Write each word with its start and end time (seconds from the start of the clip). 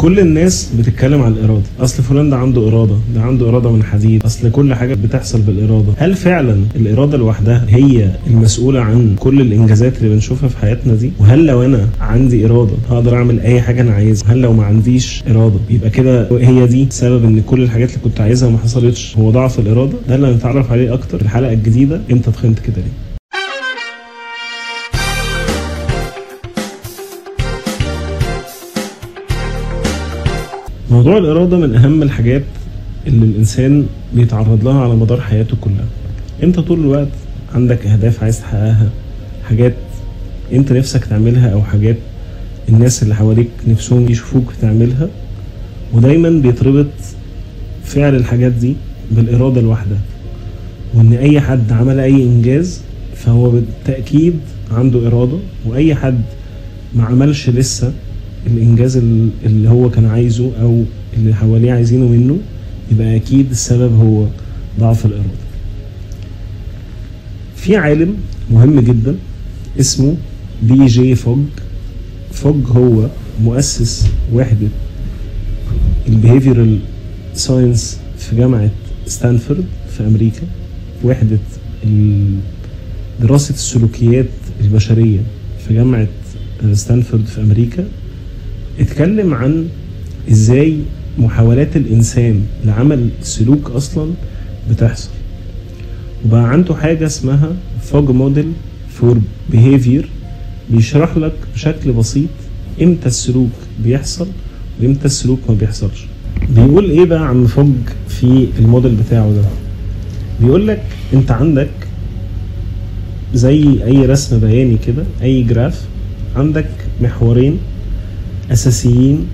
كل 0.00 0.18
الناس 0.20 0.70
بتتكلم 0.78 1.22
عن 1.22 1.32
الإرادة. 1.32 1.62
أصل 1.80 2.02
فلان 2.02 2.30
ده 2.30 2.36
عنده 2.36 2.68
إرادة 2.68 2.94
ده 3.14 3.20
عنده 3.22 3.48
إرادة 3.48 3.70
من 3.70 3.82
حديد 3.82 4.24
أصل 4.24 4.50
كل 4.50 4.74
حاجة 4.74 4.94
بتحصل 4.94 5.40
بالإرادة. 5.40 5.92
هل 5.96 6.14
فعلا 6.14 6.56
الإرادة 6.76 7.18
لوحدها 7.18 7.64
هي 7.68 8.10
المسؤولة 8.26 8.80
عن 8.80 9.16
كل 9.18 9.40
الإنجازات 9.40 9.96
اللي 9.98 10.08
بنشوفها 10.14 10.48
في 10.48 10.58
حياتنا 10.58 10.94
دي؟ 10.94 11.10
وهل 11.18 11.46
لو 11.46 11.62
أنا 11.62 11.88
عندي 12.00 12.46
إرادة 12.46 12.72
هقدر 12.90 13.16
أعمل 13.16 13.40
أي 13.40 13.60
حاجة 13.60 13.80
أنا 13.80 13.92
عايزها؟ 13.92 14.32
هل 14.32 14.40
لو 14.40 14.52
ما 14.52 14.64
عنديش 14.64 15.22
إرادة 15.30 15.58
يبقى 15.70 15.90
كده 15.90 16.28
هي 16.40 16.66
دي 16.66 16.86
سبب 16.90 17.24
إن 17.24 17.40
كل 17.40 17.62
الحاجات 17.62 17.88
اللي 17.88 18.00
كنت 18.04 18.20
عايزها 18.20 18.48
ما 18.50 18.58
حصلتش 18.58 19.16
هو 19.18 19.30
ضعف 19.30 19.58
الإرادة؟ 19.58 19.98
ده 20.08 20.14
اللي 20.14 20.26
هنتعرف 20.26 20.72
عليه 20.72 20.94
أكتر 20.94 21.18
في 21.18 21.24
الحلقة 21.24 21.52
الجديدة. 21.52 22.00
انت 22.10 22.28
تخنت 22.28 22.58
كده 22.58 22.76
ليه؟ 22.76 23.09
موضوع 30.90 31.18
الإرادة 31.18 31.56
من 31.58 31.74
أهم 31.74 32.02
الحاجات 32.02 32.42
اللي 33.06 33.24
الإنسان 33.26 33.86
بيتعرض 34.14 34.64
لها 34.64 34.80
على 34.80 34.94
مدار 34.94 35.20
حياته 35.20 35.56
كلها. 35.60 35.86
أنت 36.42 36.60
طول 36.60 36.80
الوقت 36.80 37.08
عندك 37.54 37.86
أهداف 37.86 38.22
عايز 38.22 38.40
تحققها 38.40 38.90
حاجات 39.48 39.74
أنت 40.52 40.72
نفسك 40.72 41.04
تعملها 41.04 41.48
أو 41.52 41.62
حاجات 41.62 41.96
الناس 42.68 43.02
اللي 43.02 43.14
حواليك 43.14 43.48
نفسهم 43.68 44.08
يشوفوك 44.08 44.52
بتعملها 44.58 45.08
ودايما 45.92 46.28
بيتربط 46.30 46.86
فعل 47.84 48.14
الحاجات 48.14 48.52
دي 48.52 48.76
بالإرادة 49.10 49.60
الواحدة 49.60 49.96
وإن 50.94 51.12
أي 51.12 51.40
حد 51.40 51.72
عمل 51.72 52.00
أي 52.00 52.22
إنجاز 52.22 52.80
فهو 53.16 53.50
بالتأكيد 53.50 54.34
عنده 54.72 55.06
إرادة 55.06 55.38
وأي 55.66 55.94
حد 55.94 56.22
ما 56.94 57.04
عملش 57.04 57.50
لسه 57.50 57.92
الإنجاز 58.46 58.96
اللي 59.46 59.68
هو 59.68 59.90
كان 59.90 60.06
عايزه 60.06 60.50
أو 60.62 60.84
اللي 61.16 61.34
حواليه 61.34 61.72
عايزينه 61.72 62.06
منه 62.08 62.38
يبقى 62.92 63.16
أكيد 63.16 63.50
السبب 63.50 63.92
هو 64.00 64.26
ضعف 64.80 65.06
الإرادة. 65.06 65.24
في 67.56 67.76
عالم 67.76 68.14
مهم 68.50 68.80
جدا 68.80 69.16
اسمه 69.80 70.16
BJ 70.62 71.14
Fogg 71.14 71.38
Fogg 72.32 72.56
هو 72.76 73.06
مؤسس 73.44 74.06
وحدة 74.34 74.68
ال 76.08 76.14
behavioral 76.14 76.78
science 77.34 77.98
في 78.18 78.36
جامعة 78.36 78.70
ستانفورد 79.06 79.64
في 79.96 80.06
أمريكا 80.06 80.42
وحدة 81.04 81.38
دراسة 83.20 83.54
السلوكيات 83.54 84.26
البشرية 84.60 85.18
في 85.68 85.74
جامعة 85.74 86.06
ستانفورد 86.72 87.24
في 87.26 87.40
أمريكا. 87.40 87.84
اتكلم 88.80 89.34
عن 89.34 89.66
إزاي 90.30 90.76
محاولات 91.18 91.76
الإنسان 91.76 92.42
لعمل 92.64 93.08
سلوك 93.22 93.70
أصلا 93.70 94.10
بتحصل. 94.70 95.10
وبقى 96.26 96.48
عنده 96.48 96.74
حاجة 96.74 97.06
اسمها 97.06 97.52
Fogg 97.82 98.10
model 98.10 98.52
for 98.88 99.18
behavior 99.50 100.08
بيشرح 100.70 101.16
لك 101.16 101.32
بشكل 101.54 101.92
بسيط 101.92 102.28
إمتى 102.82 103.06
السلوك 103.06 103.50
بيحصل 103.84 104.26
وإمتى 104.82 105.04
السلوك 105.04 105.38
ما 105.48 105.54
بيحصلش. 105.54 106.06
بيقول 106.56 106.90
إيه 106.90 107.04
بقى 107.04 107.28
عم 107.28 107.46
Fogg 107.46 107.72
في 108.08 108.48
الموديل 108.58 108.94
بتاعه 109.06 109.32
ده؟ 109.32 109.42
بيقول 110.40 110.68
لك 110.68 110.82
أنت 111.14 111.30
عندك 111.30 111.70
زي 113.34 113.84
أي 113.84 114.06
رسم 114.06 114.38
بياني 114.40 114.76
كده 114.86 115.04
أي 115.22 115.42
graph 115.42 115.84
عندك 116.36 116.66
محورين 117.02 117.58
أساسيين 118.52 119.26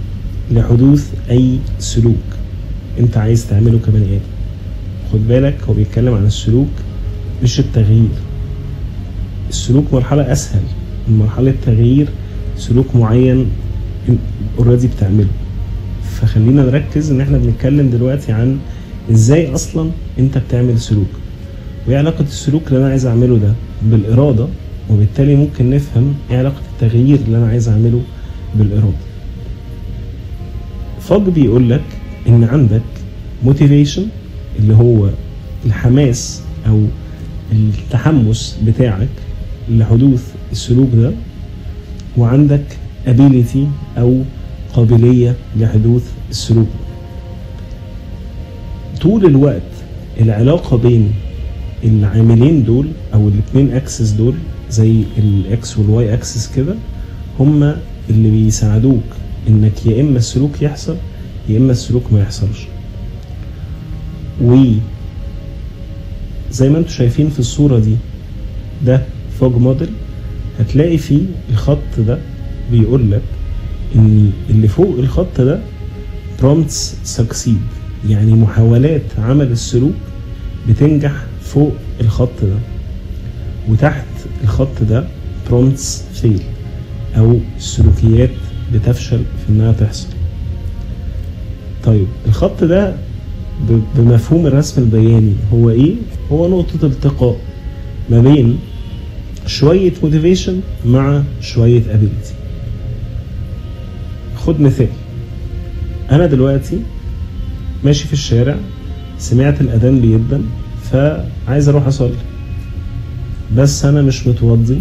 لحدوث 0.50 1.12
أي 1.31 1.59
سلوك. 1.78 2.27
أنت 2.98 3.17
عايز 3.17 3.47
تعمله 3.48 3.78
كبني 3.86 4.05
آدم. 4.05 4.20
خد 5.12 5.28
بالك 5.28 5.56
هو 5.69 5.75
بيتكلم 5.75 6.14
عن 6.14 6.27
السلوك 6.27 6.69
مش 7.42 7.61
التغيير. 7.61 8.08
السلوك 9.48 9.85
مرحلة 9.92 10.33
أسهل. 10.33 10.63
من 11.08 11.18
مرحلة 11.18 11.55
تغيير 11.67 12.08
سلوك 12.58 12.96
معين 12.96 13.46
already 14.58 14.86
بتعمله. 14.86 15.29
فخلينا 16.20 16.63
نركز 16.63 17.11
إن 17.11 17.20
إحنا 17.20 17.39
بنتكلم 17.39 17.90
دلوقتي 17.90 18.33
عن 18.33 18.58
إزاي 19.11 19.55
أصلا 19.55 19.90
أنت 20.19 20.39
بتعمل 20.39 20.80
سلوك. 20.80 21.11
وإيه 21.86 21.98
علاقة 21.98 22.23
السلوك 22.23 22.63
اللي 22.69 22.79
أنا 22.79 22.89
عايز 22.89 23.07
أعمله 23.07 23.39
ده؟ 23.39 23.52
بالإرادة 23.83 24.46
وبالتالي 24.90 25.36
ممكن 25.36 25.70
نفهم 25.70 26.14
إيه 26.30 26.39
علاقة 26.39 26.63
التغيير 26.73 27.19
اللي 27.27 27.39
أنا 27.39 27.48
عايز 27.48 27.69
أعمله 27.69 28.01
بالإرادة. 28.55 29.05
Fogg 31.08 31.23
بيقول 31.28 31.70
لك 31.70 31.83
إن 32.28 32.44
عندك 32.44 32.83
motivation 33.45 34.07
اللي 34.58 34.74
هو 34.74 35.08
الحماس 35.67 36.42
أو 36.68 36.83
التحمس 37.52 38.58
بتاعك 38.67 39.08
لحدوث 39.70 40.22
السلوك 40.52 40.89
ده 40.95 41.12
وعندك 42.16 42.64
ability 43.06 43.58
أو 43.98 44.22
قابلية 44.74 45.34
لحدوث 45.61 46.02
السلوك 46.30 46.68
طول 49.00 49.27
الوقت 49.27 49.62
العلاقة 50.20 50.77
بين 50.77 51.12
العاملين 51.84 52.64
دول 52.64 52.86
أو 53.14 53.28
الاثنين 53.28 53.72
axes 53.73 54.11
دول 54.11 54.34
زي 54.70 55.02
الاكس 55.18 55.78
والواي 55.78 56.14
اكسس 56.14 56.52
كده 56.56 56.74
هما 57.40 57.80
اللي 58.11 58.30
بيساعدوك 58.30 59.02
إنك 59.48 59.86
يا 59.86 60.01
إما 60.01 60.18
السلوك 60.18 60.62
يحصل 60.62 60.96
يا 61.48 61.58
إما 61.58 61.73
السلوك 61.73 62.12
ما 62.12 62.20
يحصلش. 62.20 62.67
و 64.42 64.57
زي 66.51 66.68
ما 66.70 66.79
أنتم 66.79 66.90
شايفين 66.90 67.29
في 67.30 67.39
الصورة 67.39 67.79
دي 67.79 67.96
ده 68.86 69.02
فوج 69.40 69.55
موديل 69.57 69.89
هتلاقي 70.61 70.98
فيه 70.98 71.20
الخط 71.51 71.79
ده 71.98 72.18
بيقول 72.70 73.11
لك 73.11 73.23
إن 73.95 74.30
اللي 74.51 74.68
فوق 74.68 74.98
الخط 74.98 75.40
ده 75.40 75.61
prompts 76.40 77.08
succeed 77.18 77.61
يعني 78.08 78.33
محاولات 78.33 79.02
عمل 79.18 79.52
السلوك 79.52 79.95
بتنجح 80.68 81.13
فوق 81.42 81.73
الخط 82.01 82.42
ده. 82.42 82.58
وتحت 83.68 84.07
الخط 84.45 84.83
ده 84.83 85.05
prompts 85.51 86.23
fail 86.23 86.40
أو 87.17 87.39
السلوكيات 87.57 88.30
بتفشل 88.79 89.19
في 89.19 89.53
إنها 89.53 89.73
تحصل. 89.73 90.09
طيب 91.85 92.07
الخط 92.27 92.64
ده 92.64 92.95
بمفهوم 93.97 94.47
الرسم 94.47 94.83
البياني 94.83 95.33
هو 95.53 95.70
إيه؟ 95.70 95.95
هو 96.33 96.48
نقطة 96.48 96.87
التقاء 96.87 97.37
ما 98.11 98.20
بين 98.20 98.59
شوية 99.47 99.92
motivation 100.02 100.61
مع 100.87 101.23
شوية 101.41 101.83
ability 101.90 102.34
خد 104.37 104.61
مثال. 104.61 104.89
أنا 106.11 106.27
دلوقتي 106.27 106.79
ماشي 107.85 108.07
في 108.07 108.13
الشارع 108.13 108.57
سمعت 109.19 109.61
الأذان 109.61 110.01
بيدن 110.01 110.43
فعايز 110.93 111.69
أروح 111.69 111.87
أصلي. 111.87 112.17
بس 113.57 113.85
أنا 113.85 114.03
مش 114.03 114.27
متوضي 114.27 114.81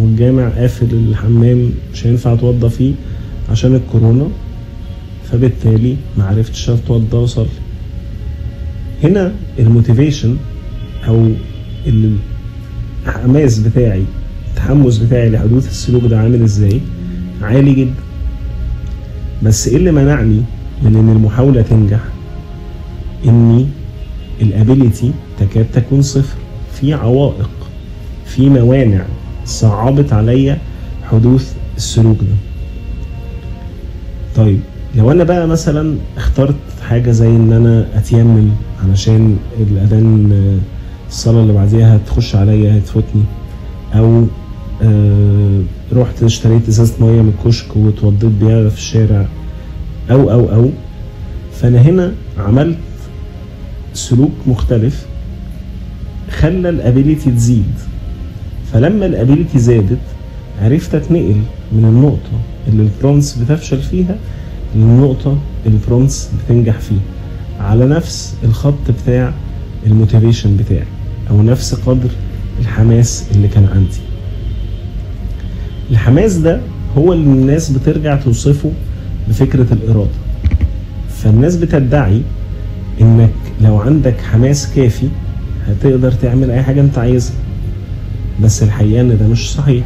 والجامع 0.00 0.48
قافل 0.48 0.86
الحمام 0.92 1.70
مش 1.94 2.06
هينفع 2.06 2.32
أتوضى 2.32 2.68
فيه. 2.68 2.92
عشان 3.50 3.74
الكورونا 3.74 4.28
فبالتالي 5.32 5.96
ما 6.18 6.24
عرفتش 6.24 6.70
أتوضى 6.70 7.16
وأصلي. 7.16 7.46
هنا 9.04 9.32
ال 9.58 9.65
motivation 9.65 10.36
أو 11.08 11.30
الحماس 13.06 13.58
بتاعي 13.58 14.02
التحمس 14.50 14.98
بتاعي 14.98 15.30
لحدوث 15.30 15.70
السلوك 15.70 16.04
ده 16.04 16.18
عامل 16.20 16.42
إزاي؟ 16.42 16.80
عالي 17.42 17.72
جدا. 17.74 17.94
بس 19.42 19.68
إيه 19.68 19.76
اللي 19.76 19.92
منعني 19.92 20.40
من 20.82 20.96
إن 20.96 21.08
المحاولة 21.16 21.62
تنجح؟ 21.62 22.00
اني 23.24 23.66
ال 24.40 24.49
ability 24.49 25.12
تكاد 25.40 25.66
تكون 25.74 26.02
صفر. 26.02 26.36
في 26.80 26.94
عوائق 26.94 27.50
في 28.26 28.50
موانع 28.50 29.04
صعبت 29.44 30.12
عليا 30.12 30.58
حدوث 31.10 31.54
السلوك 31.76 32.18
ده. 32.20 32.55
طيب 34.36 34.60
لو 34.96 35.10
أنا 35.12 35.24
بقى 35.24 35.46
مثلا 35.48 35.96
اخترت 36.16 36.54
حاجة 36.88 37.10
زي 37.10 37.28
إن 37.28 37.52
أنا 37.52 37.86
أتيمم 37.94 38.50
علشان 38.84 39.36
الأذان 39.60 40.60
الصلاة 41.08 41.42
اللي 41.42 41.52
بعديها 41.52 41.96
هتخش 41.96 42.36
عليا 42.36 42.78
هتفوتني 42.78 43.22
أو 43.94 44.26
آه 44.82 45.60
رحت 45.92 46.22
اشتريت 46.22 46.68
إزازة 46.68 46.94
مية 47.00 47.22
من 47.22 47.32
الكشك 47.38 47.76
واتوضيت 47.76 48.30
بيها 48.40 48.68
في 48.68 48.76
الشارع 48.76 49.26
أو 50.10 50.30
أو 50.30 50.52
أو 50.54 50.70
فأنا 51.60 51.78
هنا 51.80 52.12
عملت 52.38 52.78
سلوك 53.94 54.32
مختلف 54.46 55.06
خلى 56.30 56.68
ال 56.68 56.76
ability 56.76 57.30
تزيد. 57.30 57.72
فلما 58.72 59.06
ال 59.06 59.12
ability 59.12 59.58
زادت 59.58 59.98
عرفت 60.62 60.94
أتنقل 60.94 61.42
من 61.72 61.84
النقطة 61.84 62.40
اللي 62.68 62.82
ال 62.82 62.88
prompts 62.88 63.34
بتفشل 63.38 63.82
فيها 63.82 64.16
للنقطة 64.76 65.38
اللي 65.66 65.78
ال 65.78 65.84
prompts 65.84 66.28
بتنجح 66.44 66.78
فيها. 66.78 66.98
على 67.60 67.86
نفس 67.86 68.34
الخط 68.44 68.90
بتاع 69.02 69.32
ال 69.86 69.92
motivation 69.92 70.56
بتاعي 70.56 70.86
أو 71.30 71.42
نفس 71.42 71.74
قدر 71.74 72.08
الحماس 72.60 73.24
اللي 73.34 73.48
كان 73.48 73.64
عندي. 73.74 74.00
الحماس 75.90 76.36
ده 76.36 76.60
هو 76.98 77.12
اللي 77.12 77.24
الناس 77.30 77.70
بترجع 77.70 78.16
توصفه 78.16 78.72
بفكرة 79.28 79.66
الإرادة. 79.72 80.10
فالناس 81.16 81.56
بتدعي 81.56 82.22
إنك 83.00 83.30
لو 83.60 83.76
عندك 83.80 84.20
حماس 84.20 84.74
كافي 84.74 85.08
هتقدر 85.66 86.12
تعمل 86.12 86.50
أي 86.50 86.62
حاجة 86.62 86.80
أنت 86.80 86.98
عايزها. 86.98 87.36
بس 88.42 88.62
الحقيقة 88.62 89.00
إن 89.00 89.18
ده 89.18 89.28
مش 89.28 89.52
صحيح. 89.52 89.84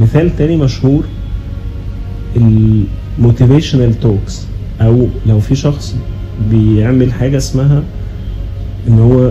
مثال 0.00 0.36
تاني 0.36 0.56
مشهور 0.56 1.04
ال 2.36 2.49
motivational 2.49 4.00
talks 4.00 4.46
أو 4.80 5.06
لو 5.26 5.40
في 5.40 5.54
شخص 5.54 5.96
بيعمل 6.50 7.12
حاجة 7.12 7.36
اسمها 7.36 7.82
إن 8.88 8.98
هو 8.98 9.30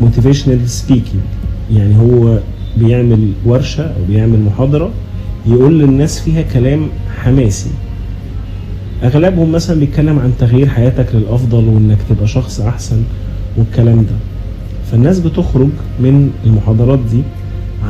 motivational 0.00 0.68
speaking 0.68 1.22
يعني 1.72 1.96
هو 1.96 2.38
بيعمل 2.76 3.32
ورشة 3.46 3.82
أو 3.82 4.04
بيعمل 4.08 4.40
محاضرة 4.40 4.90
يقول 5.46 5.78
للناس 5.78 6.20
فيها 6.20 6.42
كلام 6.42 6.88
حماسي. 7.22 7.70
أغلبهم 9.04 9.52
مثلا 9.52 9.80
بيتكلم 9.80 10.18
عن 10.18 10.32
تغيير 10.38 10.68
حياتك 10.68 11.06
للأفضل 11.14 11.64
وإنك 11.68 11.98
تبقى 12.08 12.26
شخص 12.26 12.60
أحسن 12.60 13.02
والكلام 13.56 13.96
ده. 13.98 14.16
فالناس 14.90 15.20
بتخرج 15.20 15.68
من 16.00 16.30
المحاضرات 16.46 16.98
دي 17.10 17.22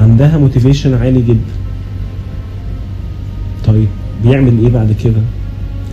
عندها 0.00 0.38
موتيفيشن 0.38 0.94
عالي 0.94 1.22
جدا. 1.22 1.63
طيب 3.74 3.88
بيعمل 4.24 4.58
إيه 4.62 4.68
بعد 4.68 4.92
كده؟ 5.04 5.20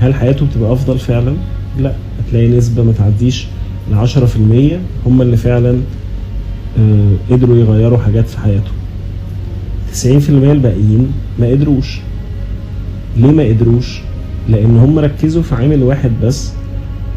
هل 0.01 0.13
حياته 0.13 0.45
بتبقى 0.45 0.73
أفضل 0.73 0.99
فعلا؟ 0.99 1.33
لا 1.79 1.93
هتلاقي 2.19 2.47
نسبة 2.47 2.83
ما 2.83 2.91
تعديش 2.91 3.47
ل 3.91 4.07
10% 4.07 5.07
هم 5.07 5.21
اللي 5.21 5.37
فعلا 5.37 5.77
آه، 6.79 7.11
قدروا 7.31 7.57
يغيروا 7.57 7.97
حاجات 7.97 8.27
في 8.27 8.39
حياته. 8.39 8.71
90% 9.93 10.29
الباقيين 10.29 11.11
ما 11.39 11.47
قدروش. 11.47 11.99
ليه 13.17 13.31
ما 13.31 13.43
قدروش؟ 13.43 13.99
لأن 14.49 14.77
هم 14.77 14.99
ركزوا 14.99 15.41
في 15.41 15.55
عامل 15.55 15.83
واحد 15.83 16.11
بس 16.23 16.51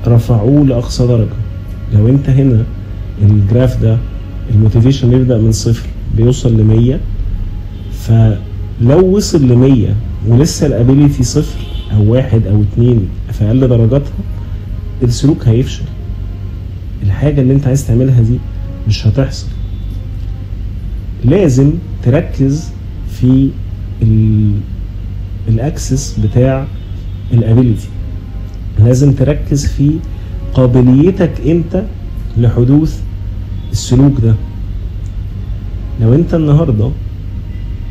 رفعوه 0.06 0.66
لأقصى 0.66 1.06
درجة. 1.06 1.36
لو 1.94 2.08
أنت 2.08 2.28
هنا 2.28 2.62
ال 3.22 3.32
graph 3.32 3.82
ده 3.82 3.98
ال 4.54 4.59
motivation 4.59 5.12
يبدا 5.12 5.38
من 5.38 5.52
صفر 5.52 5.86
بيوصل 6.16 6.56
ل 6.60 6.64
100 6.64 6.98
فلو 7.92 9.16
وصل 9.16 9.48
ل 9.48 9.56
100 9.56 9.88
ولسه 10.28 10.66
ال 10.66 10.73
ability 10.73 11.22
صفر 11.22 11.58
أو 11.92 12.12
واحد 12.12 12.46
أو 12.46 12.62
اتنين 12.62 13.08
في 13.32 13.44
أقل 13.44 13.68
درجاتها 13.68 14.12
السلوك 15.02 15.48
هيفشل. 15.48 15.84
الحاجة 17.02 17.40
اللي 17.40 17.54
أنت 17.54 17.66
عايز 17.66 17.86
تعملها 17.86 18.22
دي 18.22 18.38
مش 18.88 19.06
هتحصل. 19.06 19.46
لازم 21.24 21.72
تركز 22.02 22.70
في 23.20 23.50
الأكسس 25.48 26.18
بتاع 26.18 26.66
الأبيليتي. 27.32 27.88
لازم 28.78 29.12
تركز 29.12 29.66
في 29.66 29.90
قابليتك 30.54 31.32
أنت 31.46 31.82
لحدوث 32.36 33.00
السلوك 33.72 34.20
ده. 34.22 34.34
لو 36.00 36.14
أنت 36.14 36.34
النهارده 36.34 36.90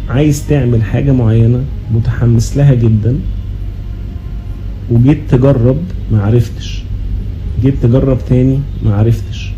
عايز 0.09 0.47
تعمل 0.47 0.83
حاجة 0.83 1.11
معينة 1.11 1.61
متحمس 1.93 2.57
لها 2.57 2.73
جدا 2.73 3.15
وجيت 4.91 5.17
تجرب 5.29 5.77
ما 6.11 6.21
عرفتش. 6.23 6.83
جيت 7.61 7.73
تجرب 7.83 8.17
تاني 8.29 8.59
ما 8.85 8.95
عرفتش. 8.95 9.51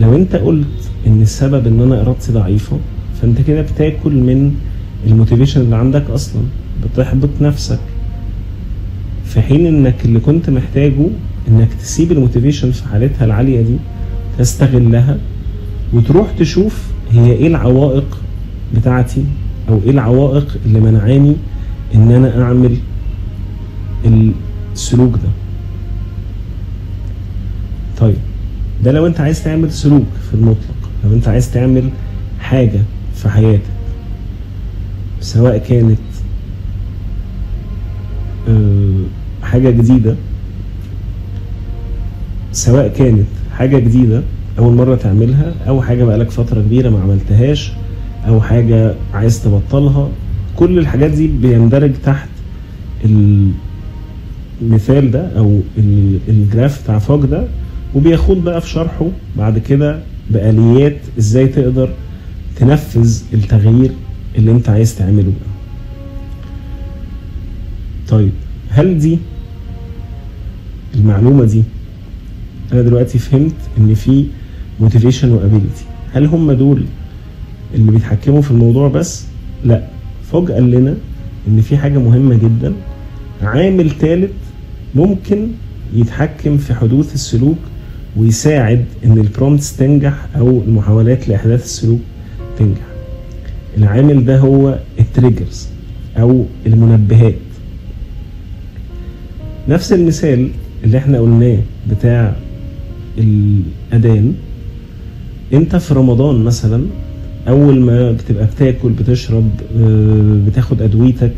لو 0.00 0.16
انت 0.16 0.36
قلت 0.36 0.66
إن 1.06 1.22
السبب 1.22 1.66
إن 1.66 1.80
أنا 1.80 2.00
إرادتي 2.00 2.32
ضعيفة 2.32 2.78
فأنت 3.22 3.40
كده 3.40 3.62
بتاكل 3.62 4.12
من 4.12 4.54
ال 5.06 5.11
motivation 5.11 5.60
اللي 5.60 5.76
عندك 5.76 6.10
أصلا. 6.10 6.42
بتحبط 6.84 7.30
نفسك. 7.40 7.78
في 9.24 9.40
حين 9.40 9.66
إنك 9.66 10.04
اللي 10.04 10.20
كنت 10.20 10.50
محتاجه 10.50 11.06
إنك 11.48 11.68
تسيب 11.74 12.12
ال 12.12 12.17
motivation 12.17 12.70
في 12.70 12.88
حالتها 12.88 13.24
العالية 13.24 13.62
دي 13.62 13.76
تستغلها 14.38 15.18
وتروح 15.92 16.26
تشوف 16.38 16.84
هي 17.12 17.32
إيه 17.32 17.46
العوائق 17.46 18.18
بتاعتي 18.74 19.24
أو 19.68 19.80
إيه 19.84 19.90
العوائق 19.90 20.56
اللي 20.66 20.80
منعاني 20.80 21.36
إن 21.94 22.10
أنا 22.10 22.42
أعمل 22.42 22.76
السلوك 24.74 25.14
ده. 25.14 25.28
طيب 28.00 28.16
ده 28.84 28.92
لو 28.92 29.06
أنت 29.06 29.20
عايز 29.20 29.44
تعمل 29.44 29.72
سلوك 29.72 30.06
في 30.28 30.34
المطلق 30.34 30.74
لو 31.04 31.12
أنت 31.12 31.28
عايز 31.28 31.52
تعمل 31.52 31.90
حاجة 32.40 32.80
في 33.14 33.28
حياتك 33.28 33.62
سواء 35.20 35.58
كانت 35.58 35.98
آه، 38.48 39.04
حاجة 39.42 39.70
جديدة 39.70 40.14
سواء 42.52 42.88
كانت 42.88 43.26
حاجة 43.56 43.78
جديدة 43.78 44.22
أول 44.58 44.74
مرة 44.74 44.94
تعملها 44.96 45.54
أو 45.68 45.82
حاجة 45.82 46.04
بقالك 46.04 46.30
فترة 46.30 46.60
كبيرة 46.60 46.90
ما 46.90 47.00
عملتهاش 47.00 47.72
أو 48.28 48.40
حاجة 48.40 48.94
عايز 49.14 49.44
تبطلها 49.44 50.08
كل 50.56 50.78
الحاجات 50.78 51.10
دي 51.10 51.26
بيندرج 51.28 51.92
تحت 52.04 52.28
المثال 54.62 55.10
ده 55.10 55.38
أو 55.38 55.60
الجراف 56.28 56.82
بتاع 56.84 56.98
فوق 56.98 57.24
ده 57.24 57.44
وبياخد 57.94 58.36
بقى 58.44 58.60
في 58.60 58.68
شرحه 58.68 59.06
بعد 59.36 59.58
كده 59.58 60.00
بآليات 60.30 60.96
إزاي 61.18 61.46
تقدر 61.46 61.88
تنفذ 62.56 63.22
التغيير 63.34 63.90
اللي 64.38 64.50
أنت 64.52 64.68
عايز 64.68 64.94
تعمله 64.98 65.22
ده 65.22 65.50
طيب 68.08 68.30
هل 68.70 68.98
دي 68.98 69.18
المعلومة 70.94 71.44
دي؟ 71.44 71.62
أنا 72.72 72.82
دلوقتي 72.82 73.18
فهمت 73.18 73.54
إن 73.78 73.94
في 73.94 74.26
motivation 74.80 75.32
و 75.32 75.39
ability 75.39 75.84
هل 76.14 76.26
هم 76.26 76.52
دول 76.52 76.84
اللي 77.74 77.90
بيتحكموا 77.90 78.42
في 78.42 78.50
الموضوع 78.50 78.88
بس 78.88 79.24
لا. 79.64 79.82
فوج 80.32 80.50
قال 80.52 80.70
لنا 80.70 80.94
إن 81.48 81.60
في 81.60 81.76
حاجة 81.76 81.98
مهمة 81.98 82.34
جدا. 82.34 82.72
عامل 83.42 83.90
ثالث 83.90 84.30
ممكن 84.94 85.48
يتحكم 85.94 86.56
في 86.56 86.74
حدوث 86.74 87.14
السلوك 87.14 87.58
ويساعد 88.16 88.84
إن 89.04 89.18
ال 89.18 89.25
prompts 89.25 89.76
تنجح 89.76 90.14
أو 90.36 90.48
المحاولات 90.66 91.28
لإحداث 91.28 91.64
السلوك 91.64 92.00
تنجح. 92.58 92.80
العامل 93.78 94.24
ده 94.24 94.38
هو 94.38 94.78
ال 94.98 95.06
triggers 95.06 95.68
أو 96.18 96.44
المنبهات. 96.66 97.34
نفس 99.68 99.92
المثال 99.92 100.50
اللي 100.84 100.98
إحنا 100.98 101.18
قلناه 101.20 101.58
بتاع 101.90 102.36
الأذان. 103.18 104.34
أنت 105.52 105.76
في 105.76 105.94
رمضان 105.94 106.44
مثلا 106.44 106.86
أول 107.48 107.80
ما 107.80 108.12
بتبقى 108.12 108.46
بتاكل 108.46 108.88
بتشرب 108.88 109.50
آه، 109.80 110.40
بتاخد 110.46 110.82
أدويتك 110.82 111.32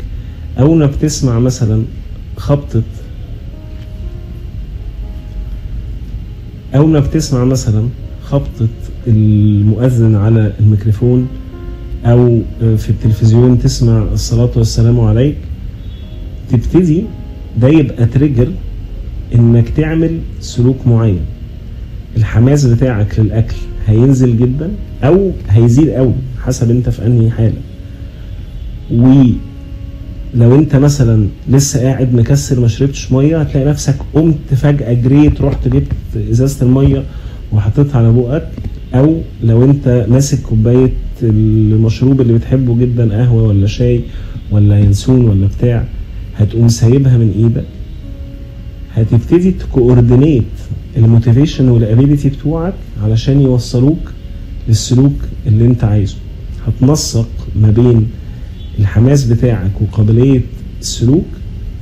اول 0.59 0.77
ما 0.77 0.85
بتسمع 0.85 1.39
مثلا 1.39 1.83
خبطة 2.37 2.81
اول 6.75 6.89
ما 6.89 6.99
بتسمع 6.99 7.43
مثلا 7.43 7.87
خبطة 8.23 8.67
المؤذن 9.07 10.15
على 10.15 10.53
الميكروفون 10.59 11.27
أو 12.05 12.41
آه، 12.63 12.75
في 12.75 12.89
التلفزيون 12.89 13.59
تسمع 13.59 14.03
الصلاة 14.13 14.49
والسلام 14.55 14.99
عليك 14.99 15.35
تبتدي 16.51 17.03
ده 17.61 17.67
يبقى 17.67 18.05
تريجر 18.05 18.47
إنك 19.35 19.69
تعمل 19.69 20.19
سلوك 20.39 20.87
معين. 20.87 21.19
الحماس 22.17 22.65
بتاعك 22.65 23.19
للأكل. 23.19 23.55
هينزل 23.87 24.37
جدا 24.37 24.71
أو 25.03 25.31
هيزيد 25.49 25.89
قوي 25.89 26.13
حسب 26.45 26.69
أنت 26.71 26.89
في 26.89 27.05
أنهي 27.05 27.29
حالة. 27.31 27.61
ولو 28.91 30.55
أنت 30.55 30.75
مثلا 30.75 31.27
لسه 31.49 31.81
قاعد 31.81 32.13
مكسر 32.13 32.59
ما 32.59 32.67
شربتش 32.67 33.11
مية 33.11 33.41
هتلاقي 33.41 33.67
نفسك 33.69 33.95
قمت 34.13 34.53
فجأة 34.55 34.93
جريت 34.93 35.41
رحت 35.41 35.67
جبت 35.67 35.91
إزازة 36.31 36.65
المية 36.65 37.03
وحطيتها 37.53 37.97
على 37.97 38.11
بقك. 38.13 38.47
أو 38.95 39.21
لو 39.43 39.63
أنت 39.63 40.05
ماسك 40.09 40.41
كوباية 40.41 40.89
المشروب 41.23 42.21
اللي 42.21 42.33
بتحبه 42.33 42.77
جدا 42.79 43.17
قهوة 43.17 43.43
ولا 43.43 43.67
شاي 43.67 44.01
ولا 44.51 44.79
ينسون 44.79 45.25
ولا 45.25 45.47
بتاع 45.57 45.83
هتقوم 46.37 46.67
سايبها 46.67 47.17
من 47.17 47.31
إيدك. 47.37 47.65
هتبتدي 48.95 49.51
ت 49.51 49.59
coordinate 49.59 50.43
ال 50.97 51.04
motivation 51.04 51.69
وال 51.69 51.82
ability 51.82 52.29
بتوعك 52.29 52.73
علشان 53.03 53.41
يوصلوك 53.41 54.11
للسلوك 54.67 55.13
اللي 55.47 55.65
انت 55.65 55.83
عايزه. 55.83 56.15
هتنسق 56.67 57.29
ما 57.55 57.71
بين 57.71 58.07
الحماس 58.79 59.23
بتاعك 59.23 59.71
وقابلية 59.81 60.41
السلوك 60.81 61.25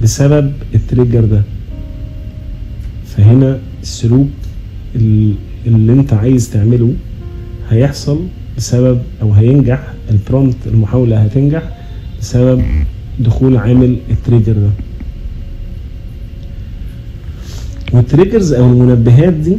بسبب 0.04 0.54
ال 0.76 0.82
trigger 0.82 1.26
ده. 1.26 1.42
فهنا 3.06 3.60
السلوك 3.82 4.28
اللي 4.96 5.94
انت 5.94 6.14
عايز 6.14 6.50
تعمله 6.50 6.94
هيحصل 7.70 8.20
بسبب 8.58 9.02
أو 9.22 9.34
هينجح 9.34 9.94
ال 10.12 10.18
prompt 10.18 10.56
المحاولة 10.66 11.18
هتنجح 11.24 11.64
بسبب 12.22 12.64
دخول 13.20 13.58
عامل 13.58 13.98
ال 14.10 14.15
trigger 14.15 14.54
ده. 14.54 14.70
وال 17.94 18.06
triggers 18.06 18.54
أو 18.54 18.66
المنبهات 18.66 19.34
دي 19.34 19.58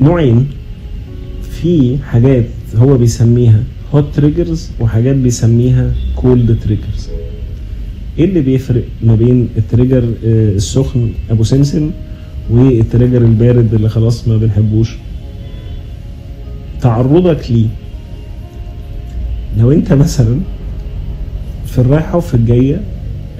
نوعين. 0.00 0.46
في 1.50 1.98
حاجات 1.98 2.44
هو 2.76 2.96
بيسميها 2.98 3.62
hot 3.94 4.04
triggers 4.14 4.70
وحاجات 4.80 5.16
بيسميها 5.16 5.92
cold 6.16 6.58
triggers 6.64 7.08
إيه 8.18 8.24
اللي 8.24 8.40
بيفرق 8.40 8.84
ما 9.02 9.14
بين 9.14 9.48
ال 9.56 9.62
trigger 9.62 10.04
آه، 10.24 10.52
السخن 10.54 11.10
أبو 11.30 11.42
سمسم 11.44 11.90
وال 12.50 12.66
trigger 12.66 13.22
البارد 13.22 13.74
اللي 13.74 13.88
خلاص 13.88 14.28
ما 14.28 14.36
بنحبوش؟ 14.36 14.96
تعرضك 16.80 17.50
ليه؟ 17.50 17.66
لو 19.58 19.72
أنت 19.72 19.92
مثلا 19.92 20.40
في 21.66 21.78
الرايحة 21.78 22.16
وفي 22.16 22.34
الجاية 22.34 22.80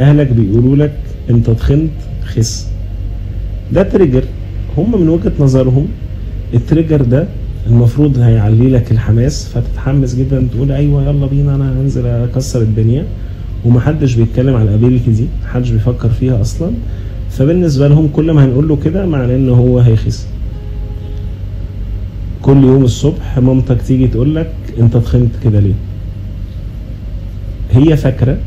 أهلك 0.00 0.26
بيقولوا 0.33 0.76
لك 0.76 0.95
أنت 1.30 1.50
تخنت 1.50 1.90
خس. 2.25 2.66
ده 3.72 3.82
trigger 3.83 4.25
هم 4.78 5.00
من 5.00 5.08
وجهة 5.08 5.32
نظرهم 5.40 5.87
ال 6.54 6.61
trigger 6.61 7.02
ده 7.02 7.26
المفروض 7.66 8.18
هيعلي 8.18 8.70
لك 8.70 8.92
الحماس 8.92 9.48
فتتحمس 9.48 10.14
جدا 10.14 10.48
تقول 10.54 10.72
أيوه 10.72 11.02
يلا 11.02 11.26
بينا 11.26 11.54
أنا 11.54 11.72
هنزل 11.80 12.06
أكسر 12.06 12.62
الدنيا. 12.62 13.04
ومحدش 13.64 14.14
بيتكلم 14.14 14.54
على 14.56 14.68
ال 14.71 14.75
ability 14.75 15.11
دي 15.10 15.26
محدش 15.44 15.70
بيفكر 15.70 16.08
فيها 16.08 16.40
أصلا. 16.40 16.70
فبالنسبة 17.30 17.88
لهم 17.88 18.08
كل 18.08 18.30
ما 18.32 18.44
هنقول 18.44 18.68
له 18.68 18.76
كده 18.84 19.06
معناه 19.06 19.37
إن 19.37 19.48
هو 19.48 19.78
هيخس. 19.78 20.26
كل 22.42 22.64
يوم 22.64 22.84
الصبح 22.84 23.38
مامتك 23.38 23.82
تيجي 23.82 24.08
تقول 24.08 24.34
لك 24.37 24.50
أنت 24.80 24.96
تخنت 24.96 25.30
كده 25.44 25.60
ليه؟ 25.60 25.75
هي 27.72 27.96
فاكرة 27.96 28.38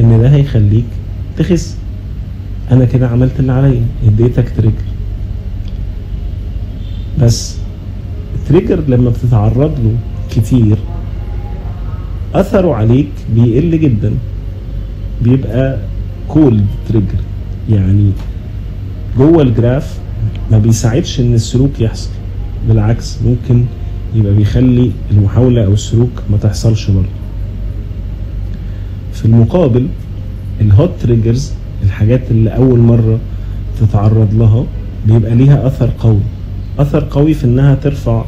إن 0.00 0.20
ده 0.22 0.28
هيخليك 0.28 0.84
تخس. 1.38 1.76
أنا 2.72 2.84
كده 2.84 3.08
عملت 3.08 3.40
اللي 3.40 3.52
عليا 3.52 3.82
اديتك 4.06 4.52
trigger 4.56 4.84
بس 7.22 7.56
ال 8.34 8.40
trigger 8.40 8.80
لما 8.88 9.10
بتتعرض 9.10 9.78
له 9.84 9.94
كتير 10.30 10.76
أثره 12.34 12.74
عليك 12.74 13.08
بيقل 13.34 13.80
جدا. 13.80 14.12
بيبقى 15.22 15.78
cold 16.28 16.66
trigger 16.88 17.18
يعني 17.70 18.10
جوه 19.18 19.42
ال 19.42 19.51
graph 19.51 19.98
ما 20.50 20.58
بيساعدش 20.58 21.20
إن 21.20 21.34
السلوك 21.34 21.80
يحصل. 21.80 22.10
بالعكس 22.68 23.18
ممكن 23.22 23.64
يبقى 24.14 24.34
بيخلي 24.34 24.90
المحاولة 25.10 25.64
أو 25.64 25.72
السلوك 25.72 26.10
ما 26.30 26.36
تحصلش 26.36 26.90
برضه. 26.90 27.08
في 29.12 29.24
المقابل 29.24 29.86
ال 30.60 30.67
hot 30.67 30.90
triggers 31.02 31.52
الحاجات 31.84 32.20
اللي 32.30 32.50
أول 32.50 32.78
مرة 32.78 33.18
تتعرض 33.80 34.34
لها 34.34 34.64
بيبقى 35.06 35.34
ليها 35.34 35.66
أثر 35.66 35.90
قوي. 35.98 36.20
أثر 36.78 37.06
قوي 37.10 37.34
في 37.34 37.44
إنها 37.44 37.74
ترفع 37.74 38.24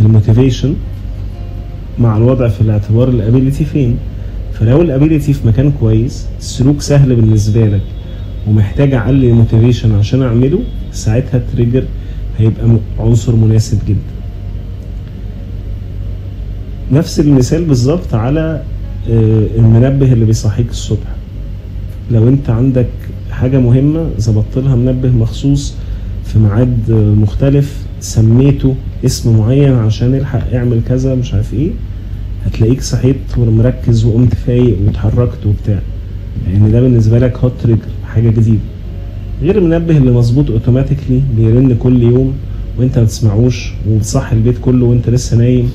ال 0.00 0.07
motivation 0.07 0.74
مع 1.98 2.16
الوضع 2.16 2.48
في 2.48 2.60
الاعتبار 2.60 3.08
ال 3.08 3.15
ability 3.15 3.64
فين؟ 3.64 3.96
فلو 4.52 4.82
ال 4.82 4.88
ability 4.88 5.32
في 5.32 5.48
مكان 5.48 5.72
كويس 5.80 6.26
السلوك 6.38 6.80
سهل 6.80 7.14
بالنسبة 7.16 7.66
لك 7.66 7.80
ومحتاج 8.48 8.94
أعلي 8.94 9.30
ال 9.30 9.36
motivation 9.36 9.94
عشان 9.98 10.22
أعمله 10.22 10.58
ساعتها 10.92 11.36
ال 11.38 11.44
trigger 11.44 11.84
هيبقى 12.38 12.76
عنصر 12.98 13.36
مناسب 13.36 13.78
جدا. 13.88 13.98
نفس 16.92 17.20
المثال 17.20 17.64
بالظبط 17.64 18.14
على 18.14 18.62
آه، 19.10 19.46
المنبه 19.58 20.12
اللي 20.12 20.24
بيصحيك 20.24 20.70
الصبح. 20.70 21.17
لو 22.10 22.28
انت 22.28 22.50
عندك 22.50 22.86
حاجة 23.30 23.58
مهمة 23.58 24.10
ظبطت 24.20 24.58
لها 24.58 24.76
منبه 24.76 25.08
مخصوص 25.08 25.74
في 26.24 26.38
ميعاد 26.38 26.90
مختلف 27.20 27.76
سميته 28.00 28.74
اسم 29.04 29.38
معين 29.38 29.72
عشان 29.72 30.14
يلحق 30.14 30.42
يعمل 30.52 30.80
كذا 30.88 31.14
مش 31.14 31.34
عارف 31.34 31.54
إيه 31.54 31.70
هتلاقيك 32.46 32.80
صحيت 32.82 33.16
ومركز 33.38 34.04
وقمت 34.04 34.34
فايق 34.34 34.76
واتحركت 34.86 35.46
وبتاع. 35.46 35.78
لأن 36.46 36.72
ده 36.72 36.80
بالنسبة 36.80 37.18
لك 37.18 37.36
hot 37.38 37.52
trigger 37.62 37.80
حاجة 38.14 38.30
جديدة. 38.30 38.58
غير 39.42 39.58
المنبه 39.58 39.96
اللي 39.96 40.10
مظبوط 40.10 40.50
automatically 40.50 41.22
بيرن 41.36 41.76
كل 41.76 42.02
يوم 42.02 42.32
وانت 42.78 42.98
ما 42.98 43.04
تسمعوش 43.04 43.72
وبتصحي 43.90 44.36
البيت 44.36 44.58
كله 44.58 44.86
وانت 44.86 45.10
لسه 45.10 45.36
نايم. 45.36 45.70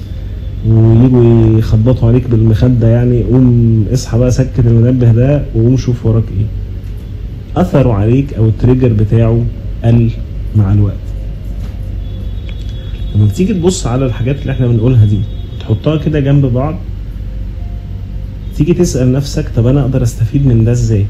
ويجوا 0.68 1.58
يخبطوا 1.60 2.08
عليك 2.08 2.28
بالمخدة 2.28 2.88
يعني 2.88 3.24
قوم 3.24 3.86
اصحى 3.94 4.18
بقى 4.18 4.32
سكت 4.32 4.60
المنبه 4.60 5.12
ده 5.12 5.44
وقوم 5.56 5.78
شوف 5.78 6.06
وراك 6.06 6.24
إيه. 6.38 6.46
أثره 7.62 7.94
عليك 7.94 8.34
أو 8.34 8.46
ال 8.46 8.52
trigger 8.52 8.94
بتاعه 8.94 9.44
قل 9.84 10.10
مع 10.56 10.72
الوقت. 10.74 10.94
لما 13.16 13.26
بتيجي 13.26 13.54
تبص 13.54 13.88
على 13.88 14.06
الحاجات 14.06 14.42
اللي 14.42 14.52
إحنا 14.54 14.68
بنقولها 14.68 15.06
دي 15.06 15.20
تحطها 15.60 15.98
كده 15.98 16.20
جنب 16.20 16.46
بعض 16.46 16.76
تيجي 18.58 18.74
تسأل 18.74 19.12
نفسك 19.12 19.46
طب 19.56 19.68
أنا 19.68 19.82
أقدر 19.82 20.04
أستفيد 20.04 20.48
من 20.48 20.64
ده 20.64 20.72
إزاي؟ 20.72 21.06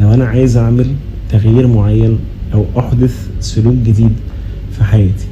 لو 0.00 0.14
أنا 0.14 0.24
عايز 0.24 0.56
أعمل 0.56 0.86
تغيير 1.30 1.66
معين 1.66 2.18
أو 2.54 2.64
أحدث 2.78 3.28
سلوك 3.40 3.74
جديد 3.74 4.12
في 4.72 4.84
حياتي. 4.84 5.26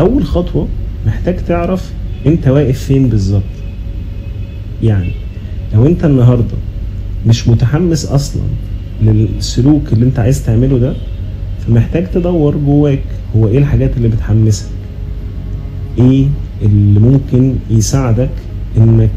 أول 0.00 0.24
خطوة 0.24 0.68
محتاج 1.06 1.36
تعرف 1.48 1.90
انت 2.26 2.48
واقف 2.48 2.78
فين 2.78 3.08
بالظبط. 3.08 3.42
يعني 4.82 5.10
لو 5.74 5.86
انت 5.86 6.04
النهاردة 6.04 6.54
مش 7.26 7.48
متحمس 7.48 8.06
أصلا 8.06 8.42
للسلوك 9.02 9.92
اللي 9.92 10.04
انت 10.06 10.18
عايز 10.18 10.46
تعمله 10.46 10.78
ده 10.78 10.94
فمحتاج 11.66 12.06
تدور 12.10 12.56
جواك 12.56 13.02
هو 13.36 13.48
إيه 13.48 13.58
الحاجات 13.58 13.96
اللي 13.96 14.08
بتحمسك. 14.08 14.66
إيه 15.98 16.26
اللي 16.62 17.00
ممكن 17.00 17.54
يساعدك 17.70 18.30
انك 18.76 19.10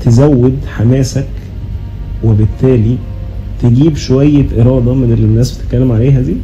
تزود 0.00 0.56
حماسك 0.76 1.26
وبالتالي 2.24 2.96
تجيب 3.62 3.96
شوية 3.96 4.46
إرادة 4.60 4.94
من 4.94 5.12
اللي 5.12 5.26
الناس 5.26 5.58
بتتكلم 5.58 5.92
عليها 5.92 6.20
دي 6.20 6.34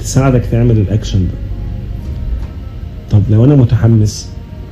تساعدك 0.00 0.42
تعمل 0.50 0.78
الأكشن 0.78 1.18
ده. 1.18 1.43
طب 3.10 3.22
لو 3.30 3.44
أنا 3.44 3.54
متحمس 3.56 4.28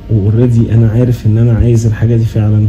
وأوريدي 0.09 0.73
أنا 0.73 0.89
عارف 0.89 1.25
إن 1.27 1.37
أنا 1.37 1.53
عايز 1.53 1.85
الحاجة 1.85 2.15
دي 2.15 2.25
فعلا 2.25 2.67